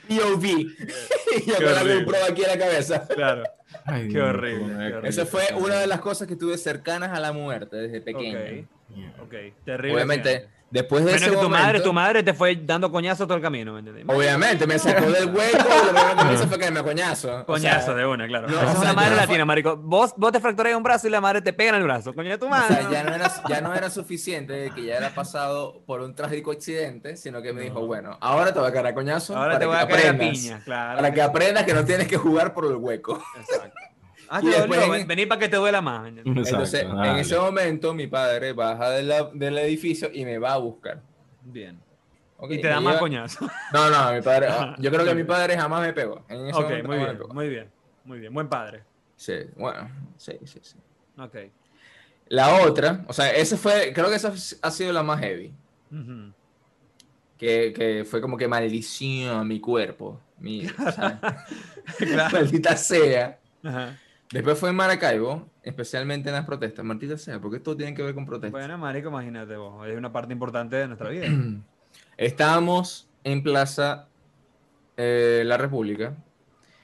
[0.09, 0.45] POV.
[0.47, 2.05] y la horrible.
[2.05, 3.07] GoPro aquí en la cabeza.
[3.07, 3.43] Claro.
[3.85, 5.09] Ay, Qué horrible, qué.
[5.09, 8.39] Esa fue una de las cosas que tuve cercanas a la muerte desde pequeño.
[8.39, 9.35] Ok, ok.
[9.64, 9.95] Terrible.
[9.95, 10.49] Obviamente.
[10.70, 13.36] Después de Menos ese que tu momento, madre, tu madre te fue dando coñazo todo
[13.36, 14.04] el camino, ¿me entiendes?
[14.08, 17.28] obviamente me sacó del hueco y lo primero que me hizo fue que me coñazo.
[17.28, 18.48] O sea, Coñazo de una, claro.
[18.48, 19.76] no, Esa o es una madre latina, marico.
[19.76, 22.12] Vos, vos te fracturás un brazo y la madre te pega en el brazo.
[22.14, 22.74] Coño de tu O madre.
[22.76, 26.14] sea, ya no, era, ya no era suficiente de que ya era pasado por un
[26.14, 29.54] trágico accidente, sino que me dijo, bueno, ahora te voy a caer a coñazo Ahora
[29.54, 30.96] para te voy que a caer a piña, claro.
[30.96, 33.22] Para que aprendas que no tienes que jugar por el hueco.
[33.38, 33.78] Exacto.
[34.31, 34.95] Ah, Y te después dolió.
[34.95, 36.09] en- Vení para que te duela más.
[36.09, 37.20] Entonces, en dale.
[37.20, 41.01] ese momento, mi padre baja de la- del edificio y me va a buscar.
[41.43, 41.79] Bien.
[42.51, 43.49] Y te da más lleva- coñazo.
[43.72, 46.24] No, no, mi padre, ah, yo creo que mi padre jamás me pegó.
[46.29, 47.35] En ese Ok, momento muy bien, pegó.
[47.35, 47.70] muy bien.
[48.05, 48.35] Muy bien.
[48.35, 48.85] Buen padre.
[49.16, 50.76] Sí, bueno, sí, sí, sí.
[51.18, 51.37] Ok.
[52.29, 55.53] La otra, o sea, esa fue, creo que esa ha sido la más heavy.
[57.39, 60.20] Que, que fue como que maldición a mi cuerpo.
[60.39, 60.66] Mi,
[61.99, 62.31] Claro.
[62.33, 63.39] maldita sea.
[63.62, 63.97] Ajá.
[64.33, 66.85] Después fue en Maracaibo, especialmente en las protestas.
[66.85, 68.53] Maldita sea, porque esto tiene que ver con protestas.
[68.53, 69.87] Bueno, marico, imagínate vos.
[69.89, 71.26] Es una parte importante de nuestra vida.
[72.16, 74.09] Estábamos en Plaza
[74.97, 76.14] eh, La República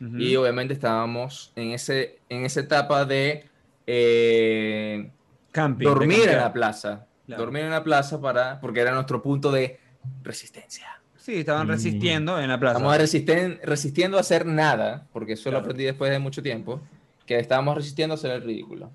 [0.00, 0.16] Ujú.
[0.18, 3.48] y obviamente estábamos en, ese, en esa etapa de
[3.86, 5.10] eh,
[5.52, 5.84] Camping.
[5.84, 6.42] de dormir en campear.
[6.42, 7.06] la plaza.
[7.26, 7.42] Claro.
[7.42, 9.78] Dormir en la plaza para, porque era nuestro punto de
[10.22, 10.86] resistencia.
[11.16, 11.70] Sí, estaban Mm.
[11.70, 12.76] resistiendo en la plaza.
[12.78, 15.64] Estamos resisten- resistiendo a hacer nada, porque eso lo Claro.
[15.64, 16.82] aprendí después de mucho tiempo,
[17.26, 18.90] que estábamos resistiendo a hacer el ridículo.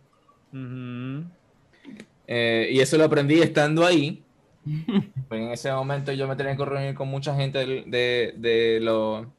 [2.27, 4.23] Eh, y eso lo aprendí estando ahí.
[5.30, 9.32] Pues en ese momento yo me tenía que reunir con mucha gente de, de, lo-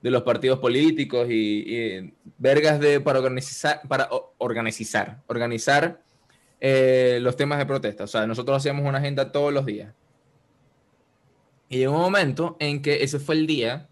[0.00, 4.08] de los partidos políticos y, y vergas de, para organizar, para
[4.38, 6.00] organizar, organizar
[6.60, 8.04] eh, los temas de protesta.
[8.04, 9.92] O sea, nosotros hacíamos una agenda todos los días.
[11.68, 13.88] Y llegó un momento en que ese fue el día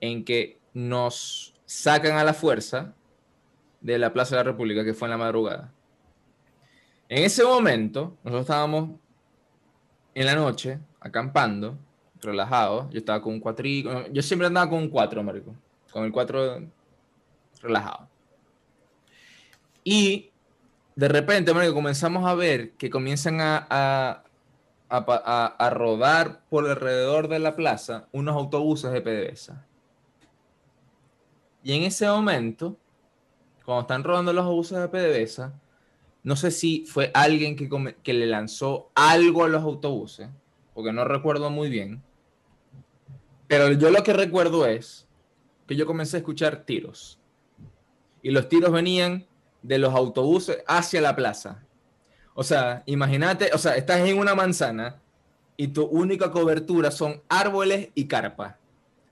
[0.00, 2.94] en que nos sacan a la fuerza
[3.80, 5.72] de la Plaza de la República, que fue en la madrugada.
[7.08, 8.90] En ese momento, nosotros estábamos
[10.14, 11.78] en la noche, acampando,
[12.20, 12.90] relajados.
[12.90, 14.06] Yo estaba con un cuatrico.
[14.12, 15.54] Yo siempre andaba con un cuatro, marico.
[15.90, 16.60] Con el cuatro
[17.62, 18.08] relajado.
[19.84, 20.30] Y
[20.96, 24.24] de repente, marico, comenzamos a ver que comienzan a, a,
[24.90, 29.64] a a rodar por alrededor de la plaza unos autobuses de PDVSA.
[31.62, 32.76] Y en ese momento,
[33.68, 35.52] cuando están rodando los autobuses de PDVSA,
[36.22, 40.30] no sé si fue alguien que, come- que le lanzó algo a los autobuses,
[40.72, 42.02] porque no recuerdo muy bien.
[43.46, 45.06] Pero yo lo que recuerdo es
[45.66, 47.18] que yo comencé a escuchar tiros.
[48.22, 49.26] Y los tiros venían
[49.60, 51.62] de los autobuses hacia la plaza.
[52.32, 54.96] O sea, imagínate, o sea, estás en una manzana
[55.58, 58.56] y tu única cobertura son árboles y carpa.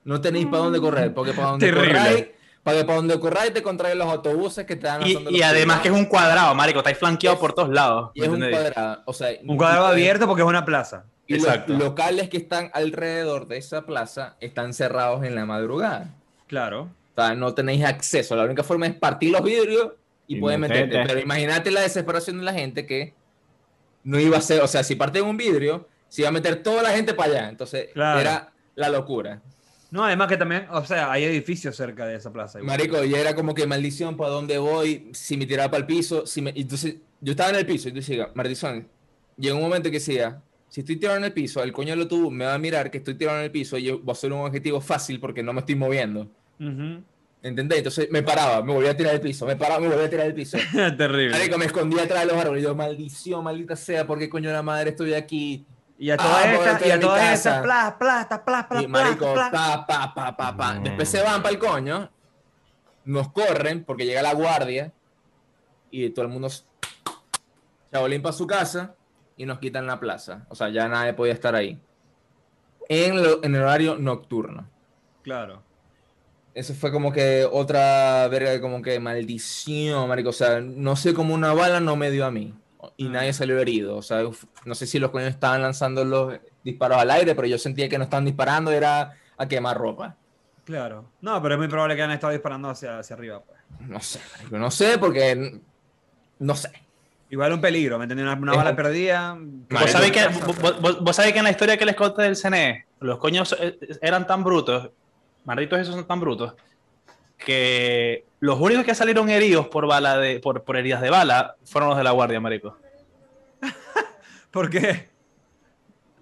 [0.02, 2.35] No tenéis para dónde correr, porque para donde Terrible.
[2.66, 5.42] Corráis, para que para donde corráis te encontráis los autobuses que te dan Y, y
[5.42, 8.10] además que es un cuadrado, marico, estáis flanqueado por todos lados.
[8.14, 11.04] y es un cuadrado, o sea, Un cuadrado abierto porque es una plaza.
[11.26, 11.72] Y los Exacto.
[11.74, 16.14] locales que están alrededor de esa plaza están cerrados en la madrugada.
[16.46, 16.90] Claro.
[17.16, 18.36] O sea, no tenéis acceso.
[18.36, 19.92] La única forma es partir los vidrios
[20.28, 21.02] y, Y pueden meterte.
[21.06, 23.14] Pero imagínate la desesperación de la gente que
[24.04, 26.82] no iba a ser, o sea, si parten un vidrio, se iba a meter toda
[26.82, 27.48] la gente para allá.
[27.48, 28.20] Entonces Claro.
[28.20, 29.40] era la locura.
[29.90, 32.58] No, además que también, o sea, hay edificios cerca de esa plaza.
[32.58, 32.76] igual.
[32.76, 35.10] Marico, y era como que maldición, ¿para dónde voy?
[35.12, 36.52] Si me tiraba para el piso, si me...
[36.56, 38.88] Entonces, yo estaba en el piso y tú decías, maldición,
[39.36, 42.30] llegó un momento que decía, si estoy tirado en el piso, el coño lo tuvo,
[42.30, 44.32] me va a mirar que estoy tirado en el piso y yo voy a hacer
[44.32, 46.28] un objetivo fácil porque no me estoy moviendo.
[46.60, 47.02] Ujú.
[47.42, 47.78] ¿Entendés?
[47.78, 50.26] Entonces me paraba, me volvía a tirar el piso, me paraba, me volvía a tirar
[50.26, 50.58] el piso.
[50.98, 51.30] Terrible.
[51.30, 52.62] Marico, me escondía atrás de los árboles.
[52.62, 55.64] y Yo, maldición, maldita sea, ¿por qué coño de la madre estoy aquí?
[55.98, 57.34] Y a Ah, todas estas, estoy y a todas casa.
[57.34, 59.50] estas, plas, plas, plas, plas, plas, Y marico, plas.
[59.50, 60.74] pa, pa, pa, pa, pa.
[60.74, 62.10] Después se van para el coño,
[63.04, 64.92] nos corren porque llega la guardia
[65.90, 66.48] y todo el mundo
[67.92, 68.94] chabolín para su casa
[69.36, 70.44] y nos quitan la plaza.
[70.50, 71.80] O sea, ya nadie podía estar ahí.
[72.88, 74.68] En, lo- en el horario nocturno.
[75.22, 75.62] Claro.
[76.54, 80.30] Eso fue como que otra verga de como que maldición, marico.
[80.30, 82.54] O sea, no sé cómo una bala no me dio a mí.
[82.96, 83.96] Y nadie salió herido.
[83.96, 86.34] O sea, uf, no sé si los coños estaban lanzando los
[86.64, 90.16] disparos al aire, pero yo sentía que no estaban disparando, era a quemar ropa.
[90.64, 91.04] Claro.
[91.20, 93.40] No, pero es muy probable que han estado disparando hacia, hacia arriba.
[93.44, 93.58] Pues.
[93.88, 94.20] No sé,
[94.50, 95.60] no sé, porque
[96.38, 96.70] no sé.
[97.30, 98.22] Igual un peligro, ¿me entendí?
[98.22, 99.36] Una, bala un- perdida.
[99.38, 100.26] ¿Vos sabéis que,
[100.60, 103.54] vos, vos- vos sabéis que en la historia que les conté del CNE, los coños
[103.58, 104.90] eh, eran tan brutos,
[105.44, 106.54] malditos esos son tan brutos,
[107.38, 111.90] que los únicos que salieron heridos por bala de, por, por heridas de bala fueron
[111.90, 112.76] los de la guardia, marico.
[114.50, 115.08] ¿Por qué?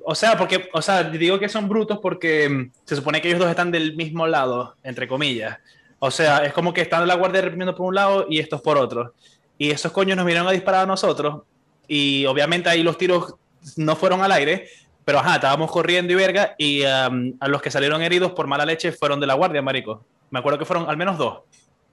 [0.06, 3.40] O sea, porque, o sea, digo que son brutos porque mm, se supone que ellos
[3.40, 5.58] dos están del mismo lado, entre comillas.
[5.98, 8.76] O sea, es como que están la guardia reprimiendo por un lado y estos por
[8.76, 9.14] otro.
[9.56, 11.42] Y esos coños nos vinieron a disparar a nosotros.
[11.88, 13.34] Y obviamente ahí los tiros
[13.76, 14.68] no fueron al aire,
[15.04, 16.54] pero ajá, estábamos corriendo y verga.
[16.58, 20.04] Y um, a los que salieron heridos por mala leche fueron de la guardia, marico.
[20.30, 21.40] Me acuerdo que fueron al menos dos.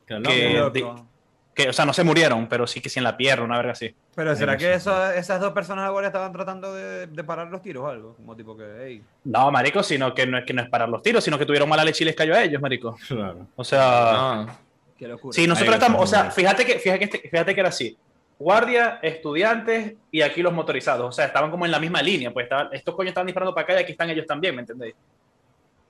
[0.05, 1.11] Que no, Que- no.
[1.69, 3.93] O sea, no se murieron, pero sí que sí en la pierna, una verga así.
[4.15, 7.23] Pero ¿será no que eso- esas dos personas de la guardia estaban tratando de, de
[7.25, 8.15] parar los tiros o algo?
[8.15, 9.03] Como tipo que, hey.
[9.25, 11.67] No, marico, sino que no es que no es parar los tiros, sino que tuvieron
[11.69, 12.95] mala leche y les cayó a ellos, marico.
[13.07, 13.47] Claro.
[13.57, 13.81] O sea.
[13.83, 14.45] Ah,
[14.97, 15.33] Qué locura.
[15.35, 17.97] Sí, nosotros Ahí estamos, o sea, fíjate que, fíjate, que, fíjate que era así.
[18.41, 21.07] Guardia, estudiantes y aquí los motorizados.
[21.07, 22.31] O sea, estaban como en la misma línea.
[22.31, 24.95] Pues estaban, estos coños estaban disparando para acá y aquí están ellos también, ¿me entendéis?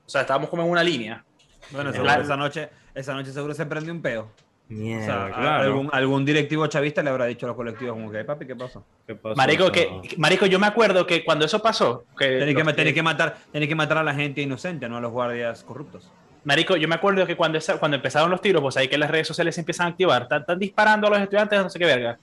[0.05, 1.23] O sea, estábamos como en una línea.
[1.71, 4.23] Bueno, seguro la- esa noche, esa noche seguro se prendió un peo.
[4.23, 5.63] O Mierda, sea, claro.
[5.63, 8.85] algún, algún directivo chavista le habrá dicho a los colectivos como que, papi, ¿qué pasó?
[9.05, 9.35] ¿Qué pasó?
[9.35, 12.95] Marico, que, marico, yo me acuerdo que cuando eso pasó, que, Tenéis que, los- tenéis
[12.95, 16.09] que matar, tenéis que matar a la gente inocente, no a los guardias corruptos.
[16.45, 19.11] Marico, yo me acuerdo que cuando, esa- cuando empezaron los tiros, pues ahí que las
[19.11, 21.85] redes sociales se empiezan a activar, están, están disparando a los estudiantes, no sé qué
[21.85, 22.17] verga.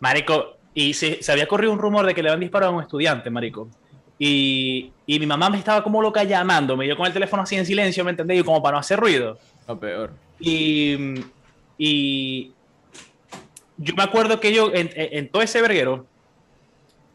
[0.00, 2.82] Marico, y se, se había corrido un rumor de que le habían disparado a un
[2.82, 3.68] estudiante, marico.
[4.18, 7.66] Y, y mi mamá me estaba como loca llamándome, yo con el teléfono así en
[7.66, 8.44] silencio, ¿me entendéis?
[8.44, 9.38] Como para no hacer ruido.
[9.66, 10.12] lo peor.
[10.38, 11.14] Y,
[11.78, 12.52] y
[13.78, 16.06] yo me acuerdo que yo, en, todo ese verguero,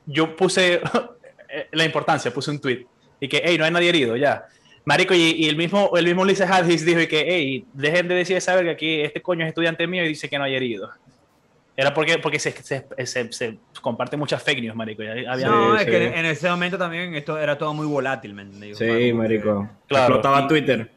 [0.07, 0.81] yo puse
[1.71, 2.85] la importancia, puse un tweet
[3.19, 4.45] y que, hey, no hay nadie herido, ya.
[4.85, 8.15] Marico, y, y el mismo, el mismo Ulises Hadis dijo y que, hey, dejen de
[8.15, 10.89] decir esa verga que este coño es estudiante mío y dice que no hay herido.
[11.81, 15.01] Era porque, porque se, se, se, se comparte muchas fake news, marico.
[15.03, 15.89] ya había- no, es sí.
[15.89, 18.77] que en, en ese momento también esto era todo muy volátil, ¿me entendéis?
[18.77, 19.67] Sí, marico.
[19.87, 20.05] Claro.
[20.15, 20.91] Explotaba Y- Twitter.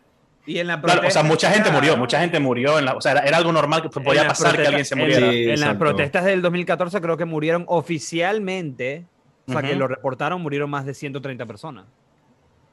[0.47, 2.78] Y en la Claro, o sea, mucha gente murió, mucha gente murió.
[2.78, 4.93] En la, o sea, era, era algo normal que podía En pasar que alguien se
[4.95, 5.30] en- muriera.
[5.30, 9.07] Sí, En las protestas del 2014 creo que murieron oficialmente,
[9.49, 11.87] o sea, que lo reportaron, murieron más de 130 personas.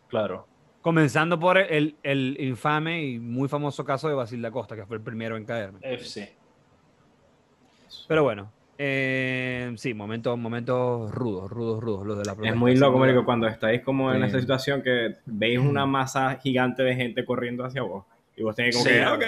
[0.09, 0.47] Claro.
[0.81, 4.97] Comenzando por el, el infame y muy famoso caso de Basil da Costa, que fue
[4.97, 5.79] el primero en caerme.
[5.81, 6.35] FC.
[8.07, 12.97] Pero bueno, eh, sí, momentos, momentos rudos, rudos, rudos, los de la Es muy loco,
[12.97, 14.25] marico, cuando estáis como en Sí.
[14.27, 18.05] esta situación que veis una masa gigante de gente corriendo hacia vos.
[18.35, 18.91] Y vos tenés como Sí.
[18.91, 19.23] que, ok,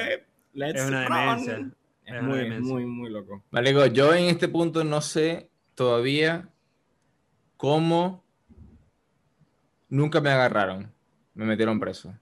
[0.53, 1.17] let's Es una run".
[1.17, 1.57] demencia.
[2.05, 2.73] Es, Es muy, una es demencia.
[2.73, 3.43] muy, muy loco.
[3.51, 6.49] Marico, yo en este punto no sé todavía
[7.57, 8.23] cómo
[9.89, 10.91] nunca me agarraron.
[11.35, 12.13] Me metieron preso.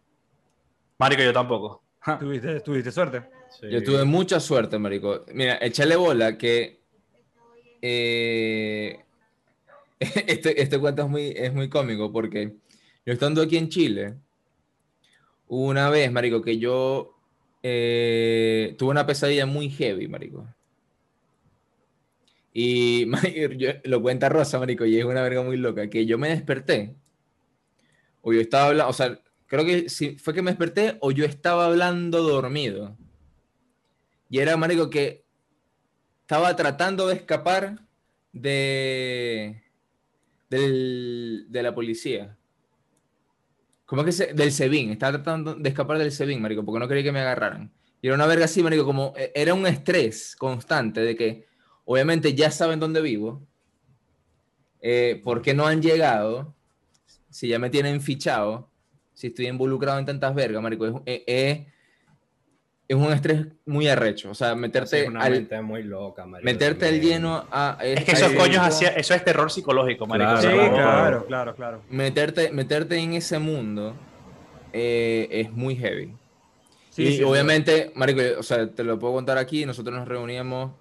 [0.97, 1.81] Marico, yo tampoco.
[2.19, 3.23] ¿Tuviste, tuviste suerte.
[3.69, 5.25] Yo tuve mucha suerte, marico.
[5.33, 6.81] Mira, échale bola que
[7.81, 8.99] eh,
[9.99, 12.55] este, este cuento es muy, es muy cómico porque
[13.05, 14.15] yo estando aquí en Chile,
[15.47, 17.15] una vez, marico, que yo
[17.63, 20.47] eh, tuve una pesadilla muy heavy, marico.
[22.53, 26.29] Y marico, lo cuenta Rosa, marico, y es una verga muy loca, que yo me
[26.29, 26.95] desperté,
[28.21, 31.25] o yo estaba hablando, o sea, creo que si fue que me desperté o yo
[31.25, 32.95] estaba hablando dormido.
[34.32, 35.25] Y era, marico, que
[36.21, 37.79] estaba tratando de escapar
[38.32, 39.61] de,
[40.49, 42.38] del- de la policía.
[43.86, 44.91] ¿Cómo es que se, del SEBIN?
[44.91, 47.71] Estaba tratando de escapar del SEBIN, marico, porque no quería que me agarraran.
[48.01, 51.45] Y era una verga así, marico, como eh, era un estrés constante de que
[51.86, 53.45] obviamente ya saben dónde vivo,
[54.82, 56.55] eh, por qué no han llegado,
[57.29, 58.69] si ya me tienen fichado,
[59.13, 61.67] si estoy involucrado en tantas vergas, marico, es, es-
[62.91, 66.25] es- un estrés muy arrecho, o sea, Sí, meterte es una al, mente muy loca,
[66.25, 66.45] marico.
[66.45, 67.77] meterte al lleno a...
[67.81, 70.31] Es que esos coños hacían, eso es terror psicológico, marico.
[70.39, 70.41] Claro.
[70.63, 71.81] Sí, claro, claro, claro.
[71.89, 73.95] meterte, meterte en ese mundo
[74.73, 76.13] eh, es muy heavy.
[76.89, 80.71] Sí, y sí, obviamente, Marico, o sea, te lo puedo contar aquí, nosotros nos reuníamos.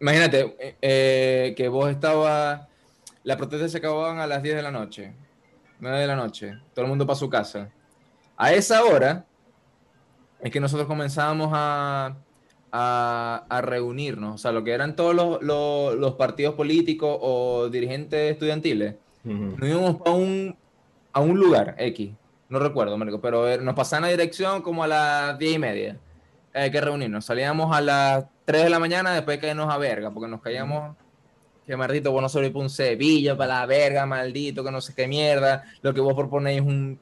[0.00, 2.66] Imagínate eh, eh, que vos estabas
[3.22, 5.12] las protestas se acababan a las 10 de la noche,
[5.80, 7.70] 9 de la noche, todo el mundo para su casa.
[8.36, 9.24] A esa hora
[10.44, 12.14] es que nosotros comenzábamos a,
[12.70, 17.68] a, a reunirnos, o sea, lo que eran todos los, los- los partidos políticos o
[17.68, 18.94] dirigentes estudiantiles,
[19.58, 20.54] nos íbamos a un,
[21.12, 22.12] a un lugar X,
[22.50, 25.96] no recuerdo, marico, pero eh, nos pasaban la dirección como a las 10 y media.
[26.52, 27.24] Hay que reunirnos.
[27.24, 30.94] Salíamos a las 3 de la mañana después de caernos a verga, porque nos caíamos.
[31.66, 35.08] Que maldito, vos no para un Sevilla, para la verga, maldito, que no sé qué
[35.08, 35.64] mierda.
[35.82, 37.00] Lo que vos proponéis es un.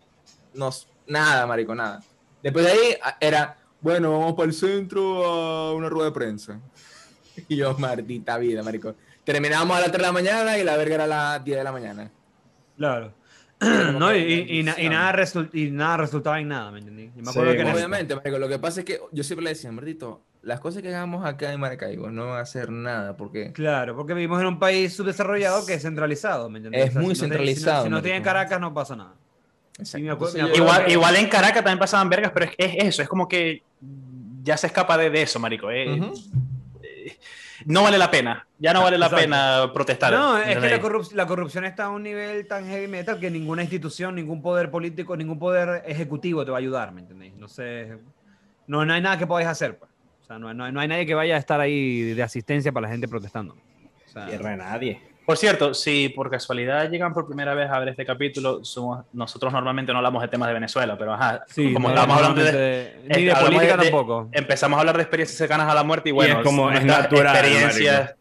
[0.54, 0.70] No,
[1.08, 2.00] nada, marico, nada.
[2.42, 6.60] Después de ahí era, bueno, vamos para el centro a una rueda de prensa.
[7.48, 8.94] Y yo, maldita vida, marico.
[9.24, 11.64] Terminábamos a las 3 de la mañana y la verga era a las 10 de
[11.64, 12.10] la mañana.
[12.76, 13.14] Claro.
[13.98, 14.18] No, y,
[14.58, 17.10] y- na- y nada result- y nada resultaba en nada, ¿me entendí?
[17.14, 20.20] Me Sí, que Obviamente, marico, lo que pasa es que yo siempre le decía, Mardito,
[20.42, 24.14] las cosas que hagamos acá en Maracaibo no van a hacer nada, porque Claro, porque
[24.14, 26.88] vivimos en un país subdesarrollado que es centralizado, ¿me entiendes?
[26.88, 28.22] Es muy si no te- centralizado, Si no, si no tienen.
[28.24, 29.14] Caracas, no pasa nada.
[29.82, 29.98] Exacto.
[29.98, 32.46] Y me acuerdo- Entonces me yo- acuerdo Igual, igual en Caracas también pasaban vergas, pero
[32.46, 33.62] es, es eso, es como que
[34.42, 35.70] ya se escapa de, de eso, marico.
[35.70, 35.90] eh.
[36.00, 36.14] Ujú.
[36.82, 37.16] Eh,
[37.66, 39.22] No vale la pena, ya no vale la Exacto.
[39.24, 40.12] pena protestar.
[40.12, 43.30] No, es que la, corrup- la corrupción está a un nivel tan heavy metal que
[43.30, 47.34] ninguna institución, ningún poder político, ningún poder ejecutivo te va a ayudar, ¿me entendéis?
[47.36, 47.98] No sé,
[48.66, 49.90] no, no hay nada que podáis hacer, pues.
[50.22, 52.22] O sea, no, hay- no hay- no hay nadie que vaya a estar ahí de
[52.24, 53.54] asistencia para la gente protestando.
[53.54, 55.00] O sea, Tierra de nadie.
[55.32, 59.50] Por cierto, si por casualidad llegan por primera vez a ver este capítulo, somos, nosotros
[59.50, 63.00] normalmente no hablamos de temas de Venezuela, pero ajá, sí, como no estábamos hablando de,
[63.08, 64.28] Ni eh, de política de- de- tampoco.
[64.30, 67.04] empezamos a hablar de experiencias cercanas a la muerte y bueno, es como- es nuestras
[67.10, 68.14] natural, experiencias,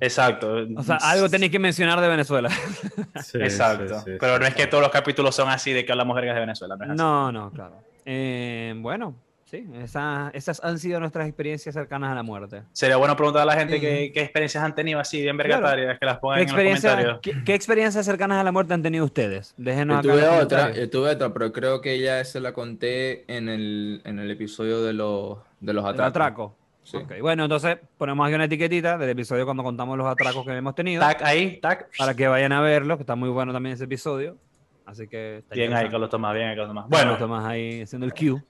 [0.00, 2.48] exacto, O sea, algo tenéis que mencionar de Venezuela.
[3.24, 5.90] Sí, exacto, sí, sí, pero no es que todos los capítulos son así de que
[5.90, 6.96] hablamos vergas de Venezuela, no es así.
[6.98, 7.74] No, no, claro.
[8.06, 9.16] Eh, bueno,
[9.52, 12.62] sí, esa- esas han sido nuestras experiencias cercanas a la muerte.
[12.72, 13.80] Sería bueno preguntar a la gente Sí.
[13.80, 17.18] qué, qué experiencias han tenido así bien vergatarias, que las pongan ¿Qué, en los comentarios.
[17.22, 19.54] ¿qué, qué experiencias cercanas a la muerte han tenido ustedes?
[19.58, 22.52] Yo Déjenos acá en tuve otra, yo tuve otra, pero creo que ya se la
[22.54, 26.08] conté en el, en el episodio de los, de los atracos.
[26.08, 26.56] atraco.
[26.84, 26.96] Sí.
[26.96, 30.74] Ok, Bueno, entonces ponemos aquí una etiquetita del episodio cuando contamos los atracos que hemos
[30.74, 31.00] tenido.
[31.00, 31.88] Tac ahí, tac.
[31.96, 34.36] Para que vayan a verlo, que está muy bueno también ese episodio.
[34.84, 35.90] Así que Bien ahí, interesante.
[35.92, 36.88] Carlos Tomás, bien ahí, Carlos Tomás.
[36.88, 38.42] Bueno, Bueno, Tomás ahí haciendo el cue.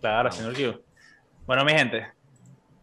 [0.00, 0.80] Claro, señor Q.
[1.46, 2.06] Bueno, mi gente,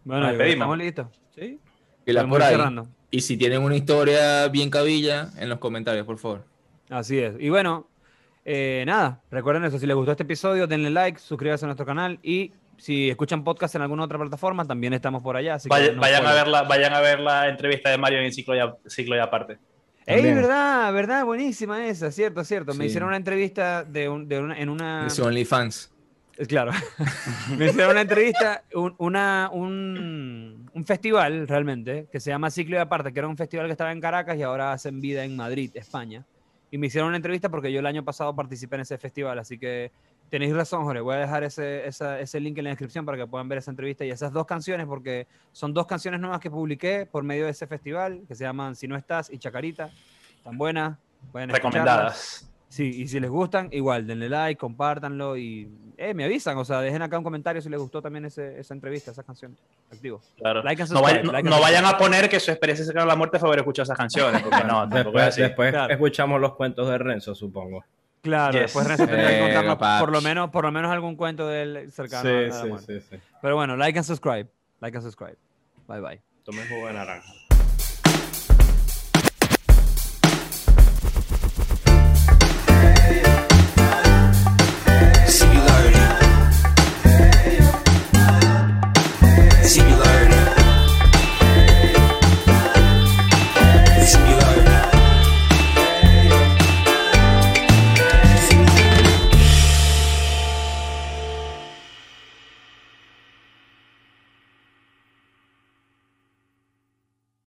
[0.03, 1.07] Bueno, Nos estamos listos.
[1.35, 1.59] Sí.
[2.05, 2.55] Y las Podemos por ahí.
[2.55, 2.87] cerrando.
[3.11, 6.45] Y si tienen una historia bien cabilla, en los comentarios, por favor.
[6.89, 7.35] Así es.
[7.39, 7.87] Y bueno,
[8.43, 9.77] eh, nada, recuerden eso.
[9.79, 13.75] Si les gustó este episodio, denle like, suscríbanse a nuestro canal y si escuchan podcast
[13.75, 15.55] en alguna otra plataforma, también estamos por allá.
[15.55, 18.55] Así que vayan, a ver la, vayan a ver la entrevista de Mario en ciclo
[18.55, 19.59] y, ciclo y aparte.
[20.05, 20.91] ¡Ey, verdad!
[20.91, 21.23] ¿Verdad?
[21.23, 22.73] Buenísima esa, cierto, cierto.
[22.73, 25.07] Me hicieron una entrevista de, un- de una, en una...
[25.07, 25.92] Es OnlyFans.
[26.37, 26.71] Eh, Claro.
[27.57, 32.79] Me hicieron una entrevista, un, una, un, un festival realmente, que se llama Ciclo y
[32.79, 35.71] Aparte, que era un festival que estaba en Caracas y ahora hacen vida en Madrid,
[35.75, 36.25] España.
[36.71, 39.59] Y me hicieron una entrevista porque yo el año pasado participé en ese festival, así
[39.59, 39.91] que
[40.31, 41.01] tenéis razón, Jorge.
[41.01, 43.69] Voy a dejar ese, esa- ese link en la descripción para que puedan ver esa
[43.69, 47.51] entrevista y esas dos canciones, porque son dos canciones nuevas que publiqué por medio de
[47.51, 49.91] ese festival, que se llaman Si no estás y Chacarita.
[50.43, 50.97] Tan buenas.
[51.53, 52.49] Recomendadas.
[52.73, 56.81] Sí, y si les gustan, igual, denle like, compártanlo y eh, me avisan, o sea,
[56.81, 59.55] dejen acá un comentario si les gustó también ese- esa entrevista, esa canción.
[59.91, 60.19] Activo.
[60.39, 60.63] Claro.
[60.63, 63.37] Like and no, vaya- no- vayan a poner que su experiencia cercana a la muerte
[63.37, 65.41] fue haber escuchado esas canciones, porque no, Después, así.
[65.43, 65.93] después Claro.
[65.93, 67.85] escuchamos los cuentos de Renzo, supongo.
[68.23, 68.61] Claro, Yes.
[68.61, 71.61] después Renzo tendrá que Verga, contarnos por lo menos, por lo menos algún cuento de
[71.61, 73.01] él cercano a Sí, la sí, muerte.
[73.01, 73.17] sí, sí.
[73.39, 74.49] Pero bueno, like and subscribe.
[74.81, 75.37] Like and subscribe.
[75.87, 76.21] Bye bye.
[76.43, 77.31] Tomen jugo de naranja.